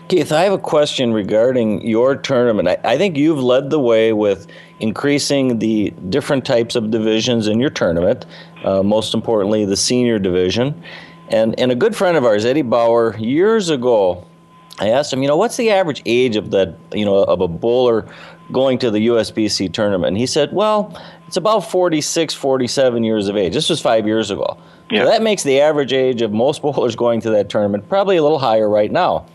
Keith, 0.10 0.32
I 0.32 0.42
have 0.42 0.54
a 0.54 0.58
question 0.58 1.14
regarding 1.14 1.86
your 1.86 2.16
tournament. 2.16 2.68
I, 2.68 2.78
I, 2.84 2.98
think 2.98 3.16
you've 3.16 3.44
led 3.44 3.70
the 3.70 3.80
way 3.80 4.12
with 4.12 4.48
increasing 4.80 5.60
the 5.60 5.92
different 6.10 6.46
types 6.46 6.76
of 6.76 6.90
divisions 6.90 7.48
in 7.48 7.60
your 7.60 7.70
tournament, 7.70 8.26
uh, 8.64 8.82
most 8.82 9.14
importantly, 9.14 9.66
the 9.66 9.78
senior 9.78 10.18
division. 10.18 10.84
And, 11.30 11.60
and 11.60 11.72
a 11.72 11.76
good 11.76 11.96
friend 11.96 12.18
of 12.18 12.26
ours, 12.26 12.44
Eddie 12.44 12.64
Bauer, 12.64 13.16
years 13.18 13.70
ago, 13.70 14.26
I 14.80 14.90
asked 14.90 15.12
him, 15.12 15.22
you 15.22 15.28
know, 15.28 15.38
what's 15.38 15.58
the 15.58 15.72
average 15.72 16.02
age 16.06 16.36
of 16.36 16.52
that, 16.52 16.76
you 16.94 17.06
know, 17.06 17.24
of 17.24 17.42
a 17.42 17.48
bowler 17.48 18.08
going 18.52 18.80
to 18.80 18.90
the 18.90 19.08
USBC 19.08 19.74
tournament? 19.74 20.10
And 20.10 20.18
he 20.18 20.26
said, 20.26 20.54
well, 20.54 20.98
it's 21.28 21.38
about 21.38 21.70
46, 21.70 22.34
47 22.34 23.04
years 23.04 23.28
of 23.28 23.36
age. 23.36 23.54
This 23.54 23.70
was 23.70 23.82
five 23.82 24.08
years 24.08 24.32
ago. 24.32 24.58
Yeah. 24.90 25.04
So 25.04 25.10
that 25.10 25.22
makes 25.22 25.44
the 25.44 25.60
average 25.62 25.94
age 25.94 26.22
of 26.22 26.32
most 26.32 26.62
bowlers 26.64 26.96
going 26.96 27.22
to 27.22 27.30
that 27.32 27.50
tournament 27.50 27.90
probably 27.90 28.18
a 28.18 28.24
little 28.24 28.40
higher 28.40 28.70
right 28.70 28.92
now. 28.92 29.26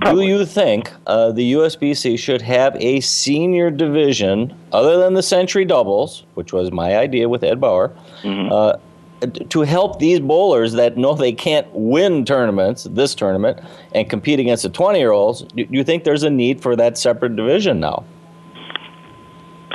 Probably. 0.00 0.26
Do 0.26 0.32
you 0.32 0.44
think 0.44 0.92
uh, 1.06 1.32
the 1.32 1.54
USBC 1.54 2.18
should 2.18 2.42
have 2.42 2.76
a 2.76 3.00
senior 3.00 3.70
division 3.70 4.54
other 4.70 4.98
than 4.98 5.14
the 5.14 5.22
Century 5.22 5.64
Doubles, 5.64 6.24
which 6.34 6.52
was 6.52 6.70
my 6.70 6.96
idea 6.96 7.30
with 7.30 7.42
Ed 7.42 7.60
Bauer, 7.60 7.96
mm-hmm. 8.22 8.52
uh, 8.52 8.74
to 9.48 9.60
help 9.62 9.98
these 9.98 10.20
bowlers 10.20 10.74
that 10.74 10.96
know 10.96 11.14
they 11.14 11.32
can't 11.32 11.66
win 11.72 12.24
tournaments, 12.24 12.84
this 12.84 13.14
tournament, 13.14 13.60
and 13.92 14.08
compete 14.08 14.40
against 14.40 14.62
the 14.62 14.68
20 14.68 14.98
year 14.98 15.12
olds, 15.12 15.42
do 15.42 15.66
you 15.70 15.84
think 15.84 16.04
there's 16.04 16.22
a 16.22 16.30
need 16.30 16.60
for 16.60 16.76
that 16.76 16.98
separate 16.98 17.36
division 17.36 17.80
now? 17.80 18.04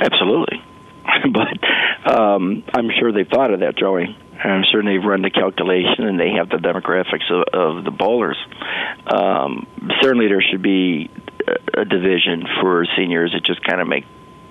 Absolutely. 0.00 0.62
but 1.32 2.12
um, 2.12 2.64
I'm 2.74 2.90
sure 2.98 3.12
they've 3.12 3.28
thought 3.28 3.52
of 3.52 3.60
that, 3.60 3.76
Joey. 3.76 4.16
I'm 4.44 4.64
sure 4.70 4.82
they've 4.82 5.02
run 5.02 5.22
the 5.22 5.30
calculation 5.30 6.04
and 6.06 6.18
they 6.18 6.30
have 6.30 6.48
the 6.48 6.56
demographics 6.56 7.30
of, 7.30 7.78
of 7.78 7.84
the 7.84 7.92
bowlers. 7.92 8.36
Um, 9.06 9.66
certainly, 10.00 10.26
there 10.26 10.42
should 10.42 10.62
be 10.62 11.10
a, 11.76 11.84
division 11.84 12.44
for 12.60 12.84
seniors. 12.96 13.32
It 13.34 13.44
just 13.44 13.62
kind 13.64 13.80
of 13.80 13.86
make 13.86 14.04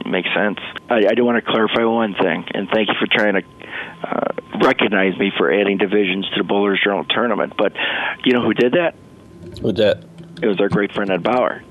makes 0.05 0.29
sense. 0.35 0.59
I, 0.89 1.07
I 1.09 1.13
do 1.15 1.25
want 1.25 1.43
to 1.43 1.51
clarify 1.51 1.83
one 1.83 2.13
thing, 2.15 2.45
and 2.53 2.69
thank 2.69 2.89
you 2.89 2.95
for 2.99 3.07
trying 3.07 3.35
to 3.35 3.43
uh, 4.03 4.33
recognize 4.63 5.17
me 5.17 5.31
for 5.37 5.51
adding 5.51 5.77
divisions 5.77 6.29
to 6.29 6.37
the 6.37 6.43
Bowlers 6.43 6.81
Journal 6.83 7.05
tournament. 7.05 7.53
But 7.57 7.73
you 8.25 8.33
know 8.33 8.43
who 8.43 8.53
did 8.53 8.73
that? 8.73 8.95
Who 9.61 9.71
did 9.71 9.77
that? 9.77 10.03
It 10.41 10.47
was 10.47 10.59
our 10.59 10.69
great 10.69 10.93
friend 10.93 11.11
Ed 11.11 11.23
Bauer. 11.23 11.63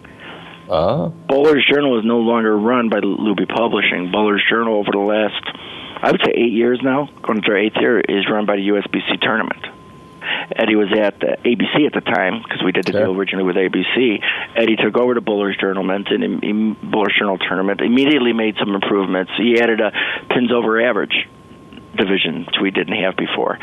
Uh-huh. 0.68 1.08
Bowlers 1.08 1.66
Journal 1.68 1.98
is 1.98 2.04
no 2.04 2.18
longer 2.18 2.56
run 2.56 2.88
by 2.88 3.00
Luby 3.00 3.48
Publishing. 3.48 4.12
Bowlers 4.12 4.42
Journal 4.48 4.76
over 4.76 4.92
the 4.92 4.98
last, 4.98 5.42
I 6.00 6.12
would 6.12 6.20
say, 6.24 6.32
eight 6.36 6.52
years 6.52 6.80
now, 6.82 7.08
going 7.22 7.42
to 7.42 7.50
our 7.50 7.58
eighth 7.58 7.76
year, 7.80 7.98
is 7.98 8.30
run 8.30 8.46
by 8.46 8.56
the 8.56 8.68
USBC 8.68 9.20
tournament. 9.20 9.66
Eddie 10.56 10.76
was 10.76 10.88
at 10.92 11.20
the 11.20 11.36
ABC 11.44 11.86
at 11.86 11.92
the 11.92 12.00
time 12.00 12.42
because 12.42 12.62
we 12.64 12.72
did 12.72 12.84
the 12.84 12.92
sure. 12.92 13.06
deal 13.06 13.16
originally 13.16 13.44
with 13.44 13.56
ABC. 13.56 14.22
Eddie 14.56 14.76
took 14.76 14.96
over 14.96 15.14
the 15.14 15.20
Bowlers 15.20 15.56
tournament 15.58 16.08
and 16.10 16.22
in 16.42 16.76
Bowlers 16.82 17.14
Journal 17.18 17.38
tournament. 17.38 17.80
Immediately 17.80 18.32
made 18.32 18.56
some 18.58 18.74
improvements. 18.74 19.32
He 19.36 19.60
added 19.60 19.80
a 19.80 19.92
pins 20.28 20.52
over 20.52 20.80
average 20.80 21.28
division, 21.96 22.46
which 22.46 22.56
we 22.60 22.70
didn't 22.70 22.96
have 23.02 23.16
before, 23.16 23.58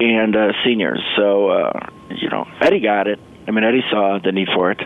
and 0.00 0.36
uh, 0.36 0.52
seniors. 0.64 1.02
So 1.16 1.48
uh, 1.48 1.88
you 2.10 2.28
know, 2.28 2.46
Eddie 2.60 2.80
got 2.80 3.06
it. 3.06 3.18
I 3.46 3.50
mean, 3.50 3.64
Eddie 3.64 3.84
saw 3.90 4.18
the 4.22 4.32
need 4.32 4.48
for 4.54 4.72
it. 4.72 4.80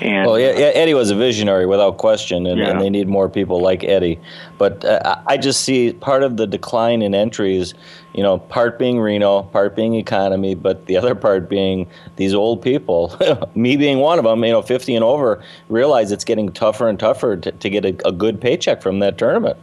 And, 0.00 0.26
well, 0.26 0.38
yeah, 0.38 0.48
Eddie 0.48 0.94
was 0.94 1.10
a 1.10 1.14
visionary 1.14 1.66
without 1.66 1.98
question, 1.98 2.46
and, 2.46 2.58
yeah. 2.58 2.70
and 2.70 2.80
they 2.80 2.90
need 2.90 3.08
more 3.08 3.28
people 3.28 3.60
like 3.60 3.84
Eddie. 3.84 4.20
But 4.58 4.84
uh, 4.84 5.20
I 5.26 5.36
just 5.36 5.60
see 5.60 5.92
part 5.92 6.22
of 6.22 6.36
the 6.36 6.46
decline 6.46 7.00
in 7.00 7.14
entries, 7.14 7.74
you 8.12 8.22
know, 8.22 8.38
part 8.38 8.78
being 8.78 8.98
Reno, 8.98 9.42
part 9.42 9.76
being 9.76 9.94
economy, 9.94 10.56
but 10.56 10.86
the 10.86 10.96
other 10.96 11.14
part 11.14 11.48
being 11.48 11.88
these 12.16 12.34
old 12.34 12.60
people, 12.60 13.16
me 13.54 13.76
being 13.76 13.98
one 13.98 14.18
of 14.18 14.24
them, 14.24 14.44
you 14.44 14.50
know, 14.50 14.62
50 14.62 14.96
and 14.96 15.04
over, 15.04 15.42
realize 15.68 16.10
it's 16.10 16.24
getting 16.24 16.50
tougher 16.50 16.88
and 16.88 16.98
tougher 16.98 17.36
to, 17.36 17.52
to 17.52 17.70
get 17.70 17.84
a, 17.84 18.08
a 18.08 18.12
good 18.12 18.40
paycheck 18.40 18.82
from 18.82 18.98
that 18.98 19.16
tournament. 19.16 19.56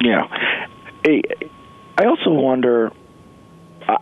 Yeah. 0.00 0.28
I 1.04 2.04
also 2.04 2.30
wonder. 2.30 2.92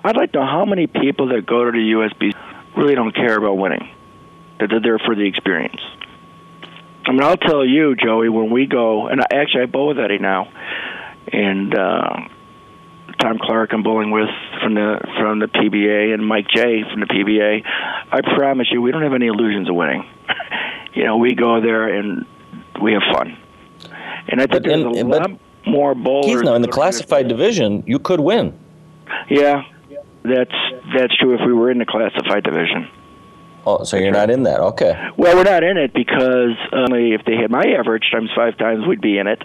I'd 0.05 0.17
like 0.17 0.33
to 0.33 0.39
know 0.39 0.47
how 0.47 0.65
many 0.65 0.87
people 0.87 1.29
that 1.29 1.45
go 1.45 1.65
to 1.65 1.73
the 1.73 1.79
USB 1.79 2.33
really 2.77 2.95
don't 2.95 3.15
care 3.15 3.37
about 3.37 3.57
winning. 3.57 3.91
That 4.63 4.69
they're 4.71 4.81
there 4.81 4.99
for 4.99 5.17
the 5.17 5.27
experience. 5.27 5.81
I 7.05 7.11
mean, 7.11 7.23
I'll 7.23 7.37
tell 7.37 7.65
you, 7.65 7.97
Joey, 7.97 8.29
when 8.29 8.51
we 8.51 8.67
go, 8.67 9.09
and 9.09 9.21
I, 9.21 9.25
actually 9.35 9.63
I 9.63 9.67
bowl 9.67 9.89
with 9.89 9.99
Eddie 9.99 10.19
now, 10.19 10.53
and 11.33 11.75
uh, 11.75 12.29
Tom 13.21 13.39
Clark 13.41 13.73
I'm 13.73 13.83
bowling 13.83 14.13
with 14.13 14.29
from 14.63 14.75
the 14.75 15.01
from 15.19 15.41
the 15.41 15.47
PBA, 15.47 16.15
and 16.15 16.25
Mike 16.25 16.47
J 16.55 16.85
from 16.89 17.01
the 17.01 17.07
PBA. 17.07 17.63
I 17.65 18.21
promise 18.37 18.69
you, 18.71 18.81
we 18.81 18.93
don't 18.93 19.03
have 19.03 19.15
any 19.15 19.27
illusions 19.27 19.69
of 19.69 19.75
winning. 19.75 20.09
you 20.95 21.05
know, 21.05 21.17
we 21.17 21.35
go 21.35 21.61
there 21.61 21.89
and 21.89 22.25
we 22.81 22.93
have 22.93 23.03
fun. 23.13 23.37
And 24.29 24.41
I 24.41 24.47
think 24.47 24.51
but, 24.51 24.63
there's 24.63 24.97
and, 24.97 25.13
a 25.13 25.19
lot 25.19 25.31
more 25.67 25.95
bowlers. 25.97 26.27
He's 26.27 26.43
now 26.43 26.55
in 26.55 26.63
the 26.63 26.69
classified 26.69 27.27
division. 27.27 27.83
You 27.85 27.99
could 27.99 28.21
win. 28.21 28.57
Yeah, 29.29 29.65
that's 30.23 30.55
that's 30.97 31.17
true. 31.17 31.35
If 31.35 31.41
we 31.45 31.53
were 31.53 31.71
in 31.71 31.79
the 31.79 31.87
classified 31.87 32.45
division. 32.45 32.89
Oh, 33.65 33.85
so 33.85 33.97
you're 33.97 34.13
not 34.13 34.31
in 34.31 34.43
that? 34.43 34.61
Okay. 34.61 35.11
Well, 35.17 35.37
we're 35.37 35.45
not 35.45 35.63
in 35.63 35.77
it 35.77 35.95
because 35.95 36.57
only 36.73 37.13
if 37.15 37.25
they 37.25 37.37
had 37.37 37.51
my 37.51 37.65
average 37.79 38.11
times 38.11 38.31
five 38.35 38.59
times, 38.59 38.87
we'd 38.87 39.01
be 39.01 39.19
in 39.19 39.27
it. 39.27 39.43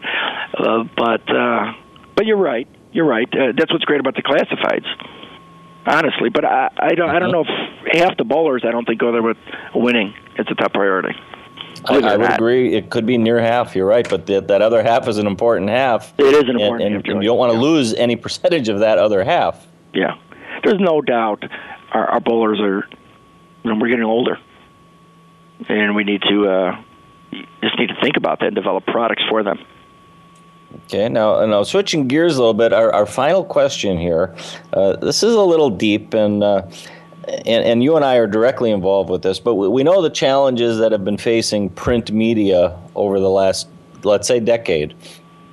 Uh, 0.58 0.86
but 0.96 1.22
uh, 1.30 1.74
but 2.16 2.26
you're 2.26 2.38
right. 2.38 2.68
You're 2.92 3.06
right. 3.06 3.30
Uh, 3.32 3.54
that's 3.56 3.72
what's 3.72 3.86
great 3.86 4.00
about 4.00 4.16
the 4.16 4.24
classifieds. 4.24 4.88
Honestly, 5.86 6.30
but 6.30 6.44
I, 6.44 6.70
I 6.78 6.96
don't 6.96 7.10
I 7.10 7.20
don't 7.20 7.32
know 7.32 7.46
if 7.48 7.96
half 7.96 8.18
the 8.18 8.24
bowlers 8.24 8.64
I 8.68 8.72
don't 8.72 8.86
think 8.86 9.00
go 9.00 9.12
there 9.12 9.22
with 9.22 9.38
winning. 9.76 10.14
It's 10.38 10.50
a 10.50 10.56
top 10.56 10.74
priority. 10.74 11.16
I, 11.86 12.00
I 12.00 12.18
would 12.18 12.32
agree. 12.32 12.74
It 12.74 12.90
could 12.90 13.06
be 13.06 13.18
near 13.18 13.40
half. 13.40 13.76
You're 13.76 13.86
right, 13.86 14.08
but 14.10 14.26
the, 14.26 14.42
that 14.42 14.62
other 14.62 14.82
half 14.84 15.08
is 15.08 15.20
an 15.20 15.28
important 15.28 15.70
half. 15.70 16.14
It 16.18 16.26
is 16.26 16.44
an 16.44 16.60
important 16.60 16.82
and, 16.84 16.96
half. 16.96 17.06
And 17.06 17.22
you 17.24 17.30
don't 17.30 17.38
want 17.38 17.52
to 17.52 17.58
yeah. 17.58 17.64
lose 17.64 17.94
any 17.94 18.16
percentage 18.16 18.68
of 18.68 18.80
that 18.80 18.98
other 18.98 19.24
half. 19.24 19.68
Yeah, 19.94 20.16
there's 20.64 20.80
no 20.80 21.02
doubt. 21.02 21.44
Our, 21.92 22.06
our 22.08 22.20
bowlers 22.20 22.60
are. 22.60 22.88
Know, 23.68 23.76
we're 23.76 23.90
getting 23.90 24.06
older, 24.06 24.40
and 25.68 25.96
we 25.96 26.04
need 26.04 26.22
to 26.24 26.50
uh, 26.50 26.84
just 27.62 27.78
need 27.78 27.88
to 27.88 28.00
think 28.02 28.18
about 28.18 28.40
that 28.40 28.48
and 28.48 28.56
develop 28.56 28.86
products 28.86 29.24
for 29.30 29.44
them. 29.44 29.60
Okay, 30.86 31.10
now, 31.10 31.40
and 31.40 31.52
now 31.52 31.64
switching 31.64 32.08
gears 32.08 32.38
a 32.38 32.40
little 32.40 32.54
bit, 32.54 32.72
our, 32.72 32.94
our 32.94 33.06
final 33.06 33.44
question 33.44 33.98
here. 33.98 34.36
Uh, 34.74 34.96
this 34.96 35.24
is 35.24 35.34
a 35.34 35.42
little 35.42 35.70
deep, 35.70 36.14
and 36.14 36.44
uh, 36.44 36.64
and, 37.28 37.66
and 37.66 37.84
you 37.84 37.96
and 37.98 38.06
I 38.06 38.16
are 38.16 38.28
directly 38.28 38.72
involved 38.72 39.10
with 39.10 39.22
this, 39.22 39.40
but 39.40 39.56
we, 39.56 39.68
we 39.68 39.84
know 39.84 40.02
the 40.02 40.10
challenges 40.10 40.78
that 40.78 40.92
have 40.94 41.04
been 41.04 41.18
facing 41.18 41.70
print 41.70 42.12
media 42.12 42.78
over 42.96 43.20
the 43.20 43.30
last, 43.30 43.68
let's 44.04 44.28
say, 44.28 44.40
decade. 44.40 44.96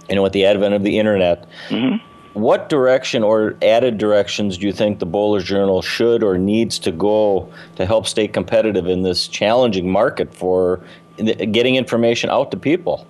You 0.08 0.16
know, 0.16 0.22
with 0.22 0.34
the 0.34 0.44
advent 0.44 0.74
of 0.74 0.82
the 0.84 0.98
internet. 0.98 1.48
Mm-hmm. 1.68 2.13
What 2.34 2.68
direction 2.68 3.22
or 3.22 3.56
added 3.62 3.96
directions 3.96 4.58
do 4.58 4.66
you 4.66 4.72
think 4.72 4.98
the 4.98 5.06
Bowler's 5.06 5.44
Journal 5.44 5.82
should 5.82 6.22
or 6.22 6.36
needs 6.36 6.78
to 6.80 6.90
go 6.90 7.52
to 7.76 7.86
help 7.86 8.06
stay 8.06 8.26
competitive 8.26 8.88
in 8.88 9.02
this 9.02 9.28
challenging 9.28 9.88
market 9.88 10.34
for 10.34 10.80
getting 11.16 11.76
information 11.76 12.30
out 12.30 12.50
to 12.50 12.56
people? 12.56 13.06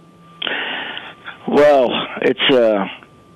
Well, 1.48 1.88
it's 2.20 2.54
uh, 2.54 2.86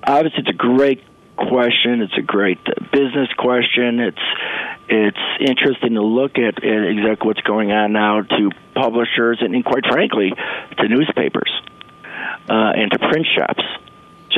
obviously 0.02 0.40
it's 0.40 0.50
a 0.50 0.52
great 0.52 1.02
question. 1.36 2.02
It's 2.02 2.16
a 2.18 2.22
great 2.22 2.58
business 2.92 3.28
question. 3.38 4.00
It's 4.00 4.18
it's 4.88 5.18
interesting 5.40 5.94
to 5.94 6.02
look 6.02 6.38
at, 6.38 6.64
at 6.64 6.84
exactly 6.84 7.26
what's 7.26 7.42
going 7.42 7.72
on 7.72 7.92
now 7.92 8.22
to 8.22 8.50
publishers 8.74 9.38
and, 9.40 9.54
and 9.54 9.64
quite 9.64 9.84
frankly, 9.86 10.32
to 10.78 10.88
newspapers 10.88 11.52
uh, 12.48 12.72
and 12.74 12.90
to 12.92 12.98
print 12.98 13.26
shops, 13.36 13.62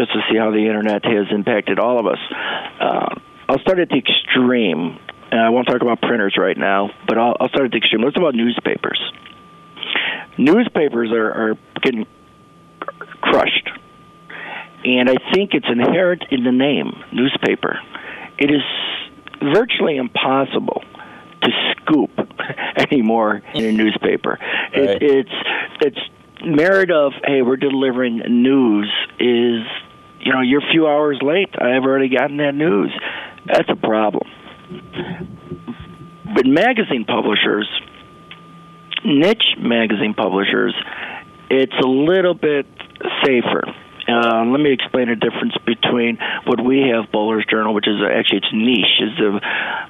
just 0.01 0.13
to 0.13 0.21
see 0.31 0.39
how 0.39 0.51
the 0.51 0.65
internet 0.67 1.05
has 1.05 1.27
impacted 1.31 1.79
all 1.79 1.99
of 1.99 2.07
us. 2.07 2.19
Uh, 2.81 3.15
I'll 3.49 3.59
start 3.59 3.79
at 3.79 3.89
the 3.89 3.99
extreme. 3.99 4.99
And 5.31 5.41
I 5.41 5.51
won't 5.51 5.69
talk 5.69 5.83
about 5.83 6.01
printers 6.01 6.37
right 6.37 6.57
now, 6.57 6.91
but 7.07 7.19
I'll, 7.19 7.37
I'll 7.39 7.49
start 7.51 7.67
at 7.67 7.71
the 7.73 7.77
extreme. 7.77 8.03
Let's 8.03 8.15
talk 8.15 8.23
about 8.23 8.35
newspapers. 8.35 9.01
Newspapers 10.39 11.13
are, 11.13 11.31
are 11.31 11.59
getting 11.83 12.07
crushed. 13.21 13.69
And 14.85 15.11
I 15.11 15.17
think 15.33 15.53
it's 15.53 15.67
inherent 15.71 16.25
in 16.31 16.43
the 16.43 16.53
name, 16.53 17.05
newspaper. 17.13 17.79
It 18.39 18.51
is 18.51 18.63
virtually 19.41 19.99
impossible 19.99 20.83
to 21.43 21.51
scoop 21.73 22.11
anymore 22.91 23.43
in 23.55 23.65
a 23.67 23.73
newspaper. 23.73 24.39
Right. 24.41 24.75
It, 24.75 25.03
it's 25.03 25.31
it's 25.83 25.99
merit 26.45 26.91
of 26.91 27.13
hey, 27.25 27.43
we're 27.43 27.57
delivering 27.57 28.19
news 28.29 28.91
is 29.19 29.63
you 30.21 30.33
know 30.33 30.41
you're 30.41 30.63
a 30.63 30.73
few 30.73 30.87
hours 30.87 31.19
late. 31.23 31.51
I've 31.55 31.85
already 31.85 32.09
gotten 32.09 32.37
that 32.39 32.55
news. 32.55 32.93
That's 33.47 33.69
a 33.69 33.77
problem. 33.77 34.29
But 36.35 36.47
magazine 36.47 37.05
publishers, 37.05 37.69
niche 39.05 39.57
magazine 39.59 40.15
publishers, 40.15 40.75
it's 41.51 41.75
a 41.83 41.89
little 41.89 42.35
bit 42.35 42.67
safer. 43.25 43.63
Uh, 44.09 44.45
let 44.47 44.61
me 44.61 44.73
explain 44.73 45.09
the 45.09 45.15
difference 45.15 45.55
between 45.67 46.19
what 46.45 46.63
we 46.63 46.91
have, 46.91 47.13
Bowler's 47.13 47.45
Journal, 47.49 47.75
which 47.75 47.87
is 47.87 48.01
actually 48.03 48.39
it's 48.39 48.53
niche, 48.53 48.99
is 49.01 49.19
the 49.19 49.41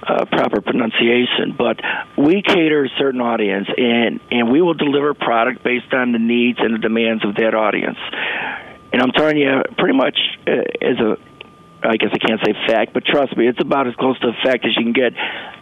uh, 0.03 0.25
proper 0.27 0.61
pronunciation. 0.61 1.55
But 1.57 1.81
we 2.19 2.43
cater 2.43 2.85
a 2.85 2.89
certain 2.99 3.21
audience, 3.21 3.69
and 3.77 4.21
and 4.31 4.51
we 4.51 4.61
will 4.61 4.75
deliver 4.75 5.15
product 5.15 5.63
based 5.65 5.93
on 5.93 6.13
the 6.13 6.19
needs 6.19 6.59
and 6.61 6.75
the 6.75 6.79
demands 6.79 7.25
of 7.25 7.37
that 7.37 7.55
audience. 7.55 7.99
And 8.93 9.03
I'm 9.03 9.13
telling 9.13 9.37
you, 9.37 9.63
pretty 9.79 9.97
much 9.97 10.19
uh, 10.47 10.51
as 10.83 10.99
a 10.99 11.17
I 11.83 11.97
guess 11.97 12.11
I 12.13 12.19
can't 12.19 12.41
say 12.45 12.53
fact, 12.69 12.93
but 12.93 13.05
trust 13.07 13.37
me, 13.37 13.49
it's 13.49 13.61
about 13.61 13.87
as 13.89 13.95
close 13.95 14.19
to 14.21 14.29
a 14.29 14.37
fact 14.45 14.67
as 14.67 14.77
you 14.77 14.85
can 14.85 14.93
get. 14.93 15.13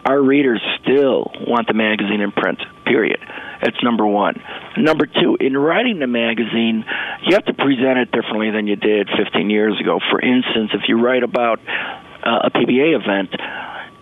Our 0.04 0.20
readers 0.20 0.60
still 0.82 1.30
want 1.46 1.68
the 1.68 1.74
magazine 1.74 2.20
in 2.20 2.32
print, 2.32 2.58
period. 2.84 3.20
That's 3.62 3.76
number 3.82 4.06
one. 4.06 4.42
Number 4.76 5.06
two, 5.06 5.36
in 5.38 5.56
writing 5.56 5.98
the 5.98 6.06
magazine, 6.06 6.84
you 7.24 7.34
have 7.34 7.44
to 7.46 7.54
present 7.54 7.98
it 7.98 8.10
differently 8.10 8.50
than 8.50 8.66
you 8.66 8.76
did 8.76 9.08
15 9.16 9.50
years 9.50 9.78
ago. 9.80 10.00
For 10.10 10.20
instance, 10.20 10.70
if 10.74 10.88
you 10.88 11.00
write 11.00 11.22
about 11.22 11.60
uh, 11.60 12.46
a 12.46 12.50
PBA 12.50 12.98
event, 12.98 13.30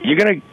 you're 0.03 0.17
going 0.17 0.41
to 0.41 0.47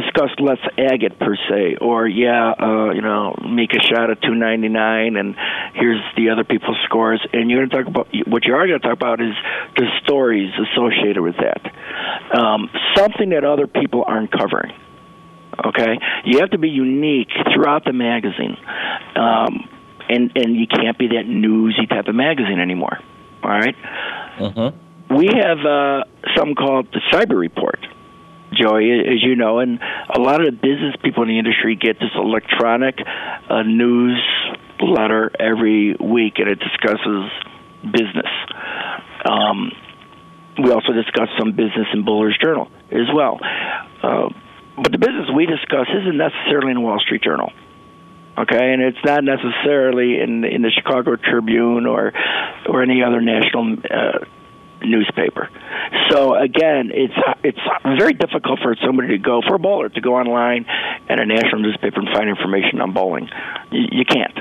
discuss 0.00 0.30
less 0.38 0.58
agate 0.76 1.18
per 1.18 1.36
se, 1.48 1.76
or 1.80 2.06
yeah, 2.06 2.52
uh, 2.58 2.90
you 2.92 3.02
know, 3.02 3.34
Mika 3.42 3.80
shot 3.80 4.10
at 4.10 4.20
299, 4.22 5.16
and 5.16 5.34
here's 5.74 6.00
the 6.16 6.30
other 6.30 6.44
people's 6.44 6.76
scores, 6.84 7.24
and 7.32 7.50
you're 7.50 7.66
going 7.66 7.70
to 7.70 7.76
talk 7.76 7.86
about 7.86 8.08
what 8.26 8.44
you 8.44 8.54
are 8.54 8.66
going 8.66 8.80
to 8.80 8.86
talk 8.86 8.96
about 8.96 9.20
is 9.20 9.34
the 9.76 9.86
stories 10.04 10.50
associated 10.54 11.22
with 11.22 11.36
that, 11.36 12.38
um, 12.38 12.70
something 12.96 13.30
that 13.30 13.44
other 13.44 13.66
people 13.66 14.04
aren't 14.06 14.30
covering. 14.30 14.72
Okay, 15.66 15.98
you 16.24 16.38
have 16.40 16.50
to 16.50 16.58
be 16.58 16.68
unique 16.68 17.30
throughout 17.52 17.84
the 17.84 17.92
magazine, 17.92 18.56
um, 19.16 19.68
and 20.08 20.30
and 20.36 20.54
you 20.54 20.66
can't 20.68 20.96
be 20.96 21.08
that 21.08 21.26
newsy 21.26 21.86
type 21.86 22.06
of 22.06 22.14
magazine 22.14 22.60
anymore. 22.60 22.98
All 23.42 23.50
right? 23.50 23.74
Mm-hmm. 24.38 25.16
we 25.16 25.26
have 25.26 25.58
uh, 25.66 26.04
something 26.36 26.54
called 26.54 26.88
the 26.92 27.00
Cyber 27.12 27.38
Report. 27.38 27.80
Joey, 28.60 28.90
as 29.00 29.22
you 29.22 29.36
know, 29.36 29.60
and 29.60 29.78
a 30.14 30.20
lot 30.20 30.40
of 30.40 30.46
the 30.46 30.52
business 30.52 30.96
people 31.02 31.22
in 31.22 31.28
the 31.28 31.38
industry 31.38 31.76
get 31.76 31.98
this 31.98 32.10
electronic 32.14 32.98
uh, 32.98 33.62
newsletter 33.62 35.30
every 35.38 35.94
week, 35.94 36.34
and 36.38 36.48
it 36.48 36.58
discusses 36.58 37.30
business. 37.82 38.30
Um, 39.24 39.72
we 40.62 40.72
also 40.72 40.92
discuss 40.92 41.28
some 41.38 41.52
business 41.52 41.86
in 41.92 42.04
Bowler's 42.04 42.38
Journal 42.42 42.68
as 42.90 43.06
well. 43.14 43.38
Uh, 44.02 44.28
but 44.76 44.92
the 44.92 44.98
business 44.98 45.28
we 45.34 45.46
discuss 45.46 45.86
isn't 45.88 46.16
necessarily 46.16 46.72
in 46.72 46.82
Wall 46.82 46.98
Street 47.00 47.22
Journal. 47.22 47.52
Okay, 48.38 48.72
and 48.72 48.82
it's 48.82 49.04
not 49.04 49.24
necessarily 49.24 50.20
in 50.20 50.44
in 50.44 50.62
the 50.62 50.70
Chicago 50.70 51.16
Tribune 51.16 51.86
or 51.86 52.12
or 52.68 52.82
any 52.82 53.02
other 53.02 53.20
national 53.20 53.78
uh, 53.90 54.24
newspaper. 54.82 55.48
So 56.10 56.34
again, 56.34 56.90
it's 56.92 57.14
it's 57.42 57.58
very 57.98 58.14
difficult 58.14 58.60
for 58.62 58.74
somebody 58.84 59.08
to 59.08 59.18
go 59.18 59.42
for 59.46 59.54
a 59.54 59.58
bowler 59.58 59.88
to 59.88 60.00
go 60.00 60.16
online 60.16 60.66
and 61.08 61.20
a 61.20 61.26
national 61.26 61.60
newspaper 61.60 62.00
and 62.00 62.08
find 62.14 62.28
information 62.28 62.80
on 62.80 62.92
bowling. 62.92 63.28
You, 63.70 63.86
you 63.92 64.04
can't. 64.04 64.38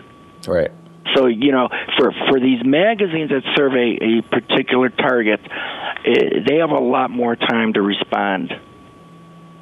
Right. 0.47 0.71
So 1.15 1.27
you 1.27 1.51
know, 1.51 1.69
for 1.97 2.11
for 2.29 2.39
these 2.39 2.63
magazines 2.63 3.29
that 3.29 3.43
serve 3.55 3.73
a, 3.73 4.19
a 4.19 4.21
particular 4.21 4.89
target, 4.89 5.39
eh, 6.05 6.43
they 6.47 6.57
have 6.57 6.71
a 6.71 6.79
lot 6.79 7.09
more 7.09 7.35
time 7.35 7.73
to 7.73 7.81
respond. 7.81 8.51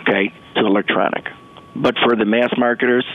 Okay, 0.02 0.32
to 0.56 0.60
electronic, 0.60 1.26
but 1.76 1.96
for 2.04 2.16
the 2.16 2.26
mass 2.26 2.54
marketers, 2.58 3.06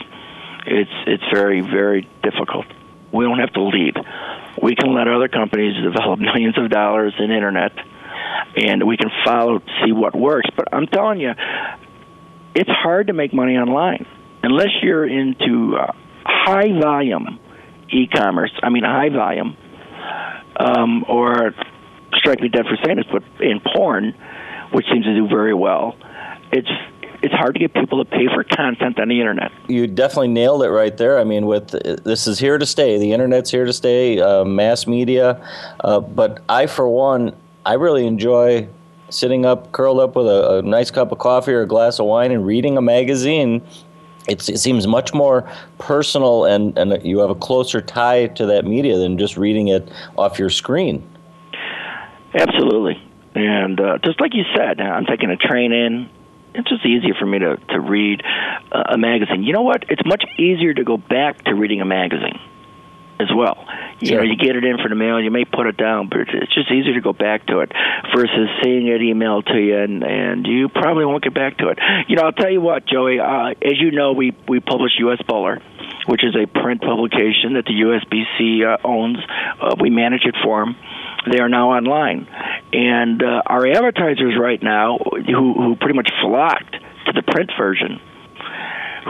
it's 0.65 0.91
it's 1.07 1.23
very 1.33 1.61
very 1.61 2.07
difficult. 2.23 2.65
We 3.13 3.25
don't 3.25 3.39
have 3.39 3.53
to 3.53 3.63
lead. 3.63 3.95
We 4.61 4.75
can 4.75 4.93
let 4.93 5.07
other 5.07 5.27
companies 5.27 5.73
develop 5.83 6.19
millions 6.31 6.57
of 6.57 6.69
dollars 6.69 7.13
in 7.19 7.31
internet, 7.31 7.71
and 8.55 8.87
we 8.87 8.97
can 8.97 9.09
follow 9.25 9.59
see 9.83 9.91
what 9.91 10.15
works. 10.15 10.49
But 10.55 10.67
I'm 10.71 10.87
telling 10.87 11.19
you, 11.19 11.31
it's 12.55 12.69
hard 12.69 13.07
to 13.07 13.13
make 13.13 13.33
money 13.33 13.55
online 13.55 14.05
unless 14.43 14.69
you're 14.81 15.07
into 15.07 15.77
uh, 15.77 15.91
high 16.25 16.79
volume 16.79 17.39
e-commerce. 17.91 18.51
I 18.63 18.69
mean, 18.69 18.83
high 18.83 19.09
volume, 19.09 19.57
um, 20.57 21.05
or 21.07 21.53
strike 22.15 22.39
me 22.39 22.49
dead 22.49 22.65
for 22.65 22.77
saying 22.83 22.97
this, 22.97 23.05
but 23.11 23.23
in 23.41 23.59
porn, 23.75 24.13
which 24.73 24.85
seems 24.91 25.05
to 25.05 25.15
do 25.15 25.27
very 25.27 25.53
well, 25.53 25.95
it's 26.51 26.69
it's 27.21 27.33
hard 27.33 27.53
to 27.55 27.59
get 27.59 27.73
people 27.73 28.03
to 28.03 28.09
pay 28.09 28.27
for 28.33 28.43
content 28.43 28.99
on 28.99 29.09
the 29.09 29.19
internet. 29.19 29.51
You 29.67 29.87
definitely 29.87 30.29
nailed 30.29 30.63
it 30.63 30.69
right 30.69 30.95
there. 30.95 31.19
I 31.19 31.23
mean, 31.23 31.45
with 31.45 31.69
this 32.03 32.27
is 32.27 32.39
here 32.39 32.57
to 32.57 32.65
stay. 32.65 32.97
The 32.97 33.11
internet's 33.13 33.51
here 33.51 33.65
to 33.65 33.73
stay. 33.73 34.19
Uh, 34.19 34.43
mass 34.43 34.87
media, 34.87 35.47
uh, 35.83 35.99
but 35.99 36.43
I, 36.49 36.67
for 36.67 36.87
one, 36.87 37.35
I 37.65 37.73
really 37.73 38.07
enjoy 38.07 38.67
sitting 39.09 39.45
up, 39.45 39.71
curled 39.71 39.99
up 39.99 40.15
with 40.15 40.27
a, 40.27 40.59
a 40.59 40.61
nice 40.61 40.89
cup 40.89 41.11
of 41.11 41.19
coffee 41.19 41.53
or 41.53 41.61
a 41.61 41.67
glass 41.67 41.99
of 41.99 42.05
wine 42.05 42.31
and 42.31 42.45
reading 42.45 42.77
a 42.77 42.81
magazine. 42.81 43.61
It's, 44.27 44.49
it 44.49 44.59
seems 44.59 44.87
much 44.87 45.13
more 45.13 45.49
personal, 45.79 46.45
and, 46.45 46.77
and 46.77 47.03
you 47.03 47.19
have 47.19 47.29
a 47.29 47.35
closer 47.35 47.81
tie 47.81 48.27
to 48.27 48.45
that 48.47 48.65
media 48.65 48.97
than 48.97 49.17
just 49.17 49.35
reading 49.35 49.69
it 49.69 49.89
off 50.17 50.39
your 50.39 50.49
screen. 50.49 51.07
Absolutely. 52.33 53.01
And 53.35 53.79
uh, 53.79 53.97
just 54.03 54.21
like 54.21 54.33
you 54.33 54.43
said, 54.55 54.79
I'm 54.79 55.05
taking 55.05 55.29
a 55.29 55.37
train 55.37 55.71
in. 55.71 56.09
It's 56.61 56.69
just 56.69 56.85
easier 56.85 57.13
for 57.19 57.25
me 57.25 57.39
to, 57.39 57.57
to 57.57 57.79
read 57.79 58.21
uh, 58.71 58.83
a 58.93 58.97
magazine. 58.97 59.43
You 59.43 59.53
know 59.53 59.61
what? 59.63 59.85
It's 59.89 60.05
much 60.05 60.23
easier 60.37 60.73
to 60.73 60.83
go 60.83 60.97
back 60.97 61.43
to 61.45 61.53
reading 61.55 61.81
a 61.81 61.85
magazine 61.85 62.39
as 63.19 63.29
well. 63.35 63.65
You 63.99 64.07
Sure. 64.07 64.17
know, 64.17 64.23
you 64.23 64.35
get 64.35 64.55
it 64.55 64.63
in 64.63 64.77
for 64.81 64.89
the 64.89 64.95
mail, 64.95 65.19
you 65.21 65.29
may 65.29 65.45
put 65.45 65.67
it 65.67 65.77
down, 65.77 66.07
but 66.09 66.21
it's 66.21 66.53
just 66.53 66.71
easier 66.71 66.95
to 66.95 67.01
go 67.01 67.13
back 67.13 67.45
to 67.47 67.59
it 67.59 67.71
versus 68.15 68.49
seeing 68.63 68.87
it 68.87 68.99
emailed 69.01 69.45
to 69.45 69.59
you, 69.59 69.77
and, 69.77 70.03
and 70.03 70.47
you 70.47 70.69
probably 70.69 71.05
won't 71.05 71.23
get 71.23 71.33
back 71.35 71.57
to 71.59 71.67
it. 71.69 71.77
You 72.07 72.15
know, 72.15 72.23
I'll 72.23 72.31
tell 72.31 72.49
you 72.49 72.61
what, 72.61 72.85
Joey. 72.87 73.19
Uh, 73.19 73.49
as 73.61 73.79
you 73.79 73.91
know, 73.91 74.13
we 74.13 74.35
we 74.47 74.59
publish 74.59 74.93
U.S. 74.99 75.19
Bowler, 75.27 75.61
which 76.07 76.23
is 76.23 76.35
a 76.35 76.47
print 76.47 76.81
publication 76.81 77.53
that 77.53 77.65
the 77.65 77.77
USBC 77.85 78.65
uh, 78.65 78.77
owns. 78.87 79.19
Uh, 79.61 79.75
we 79.79 79.91
manage 79.91 80.25
it 80.25 80.35
for 80.43 80.65
them. 80.65 80.75
They 81.29 81.39
are 81.39 81.49
now 81.49 81.71
online, 81.71 82.27
and 82.73 83.21
uh, 83.21 83.43
our 83.45 83.67
advertisers 83.67 84.33
right 84.39 84.61
now, 84.61 84.97
who 84.97 85.53
who 85.53 85.75
pretty 85.75 85.93
much 85.93 86.09
flocked 86.21 86.73
to 87.05 87.11
the 87.13 87.21
print 87.21 87.51
version, 87.59 87.99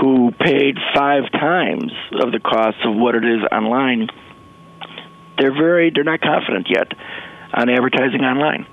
who 0.01 0.31
paid 0.31 0.77
five 0.93 1.31
times 1.31 1.91
of 2.21 2.33
the 2.33 2.39
cost 2.39 2.77
of 2.83 2.95
what 2.95 3.15
it 3.15 3.23
is 3.23 3.43
online, 3.49 4.09
they're 5.37 5.53
very 5.53 5.91
they're 5.93 6.03
not 6.03 6.19
confident 6.19 6.67
yet 6.69 6.91
on 7.53 7.69
advertising 7.69 8.21
online 8.21 8.67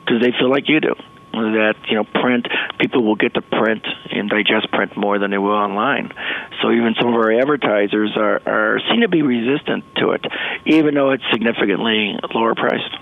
because 0.00 0.22
they 0.22 0.32
feel 0.38 0.50
like 0.50 0.68
you 0.68 0.80
do 0.80 0.94
that 1.32 1.74
you 1.88 1.96
know 1.96 2.04
print 2.04 2.46
people 2.78 3.04
will 3.04 3.16
get 3.16 3.34
to 3.34 3.42
print 3.42 3.86
and 4.10 4.28
digest 4.28 4.70
print 4.72 4.96
more 4.96 5.18
than 5.18 5.30
they 5.30 5.38
will 5.38 5.52
online. 5.52 6.12
So 6.62 6.70
even 6.70 6.94
some 6.98 7.08
of 7.08 7.14
our 7.14 7.32
advertisers 7.32 8.16
are, 8.16 8.40
are 8.46 8.80
seem 8.90 9.02
to 9.02 9.08
be 9.08 9.22
resistant 9.22 9.84
to 9.96 10.10
it, 10.12 10.24
even 10.66 10.94
though 10.94 11.10
it's 11.10 11.24
significantly 11.32 12.18
lower 12.34 12.54
priced. 12.54 12.96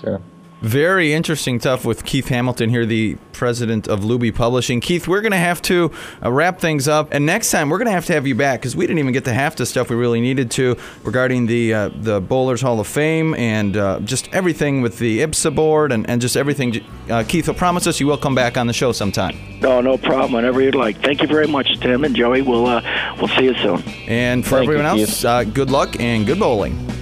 Sure. 0.00 0.20
Very 0.62 1.12
interesting 1.12 1.58
stuff 1.58 1.84
with 1.84 2.04
Keith 2.04 2.28
Hamilton 2.28 2.70
here, 2.70 2.86
the 2.86 3.16
president 3.32 3.88
of 3.88 4.02
Luby 4.02 4.32
Publishing. 4.32 4.80
Keith, 4.80 5.08
we're 5.08 5.20
going 5.20 5.32
to 5.32 5.36
have 5.36 5.60
to 5.62 5.90
uh, 6.22 6.30
wrap 6.30 6.60
things 6.60 6.86
up, 6.86 7.08
and 7.10 7.26
next 7.26 7.50
time 7.50 7.68
we're 7.68 7.78
going 7.78 7.86
to 7.86 7.92
have 7.92 8.06
to 8.06 8.12
have 8.12 8.28
you 8.28 8.36
back 8.36 8.60
because 8.60 8.76
we 8.76 8.86
didn't 8.86 9.00
even 9.00 9.12
get 9.12 9.24
to 9.24 9.32
half 9.32 9.56
the 9.56 9.66
stuff 9.66 9.90
we 9.90 9.96
really 9.96 10.20
needed 10.20 10.52
to 10.52 10.76
regarding 11.02 11.46
the 11.46 11.74
uh, 11.74 11.90
the 11.96 12.20
Bowlers 12.20 12.60
Hall 12.60 12.78
of 12.78 12.86
Fame 12.86 13.34
and 13.34 13.76
uh, 13.76 13.98
just 14.04 14.32
everything 14.32 14.82
with 14.82 15.00
the 15.00 15.18
IBSA 15.22 15.52
board 15.52 15.90
and, 15.90 16.08
and 16.08 16.20
just 16.20 16.36
everything. 16.36 16.80
Uh, 17.10 17.24
Keith, 17.26 17.48
will 17.48 17.54
promise 17.54 17.88
us 17.88 17.98
you 17.98 18.06
will 18.06 18.16
come 18.16 18.36
back 18.36 18.56
on 18.56 18.68
the 18.68 18.72
show 18.72 18.92
sometime. 18.92 19.36
No, 19.60 19.80
no 19.80 19.98
problem. 19.98 20.30
Whenever 20.30 20.60
you'd 20.60 20.76
like. 20.76 21.02
Thank 21.02 21.22
you 21.22 21.26
very 21.26 21.48
much, 21.48 21.80
Tim 21.80 22.04
and 22.04 22.14
Joey. 22.14 22.42
We'll 22.42 22.66
uh, 22.68 23.14
we'll 23.18 23.26
see 23.26 23.46
you 23.46 23.54
soon. 23.54 23.82
And 24.06 24.44
for 24.44 24.58
Thank 24.58 24.66
you, 24.68 24.74
everyone 24.74 25.00
else, 25.00 25.24
uh, 25.24 25.42
good 25.42 25.72
luck 25.72 25.98
and 25.98 26.24
good 26.24 26.38
bowling. 26.38 27.01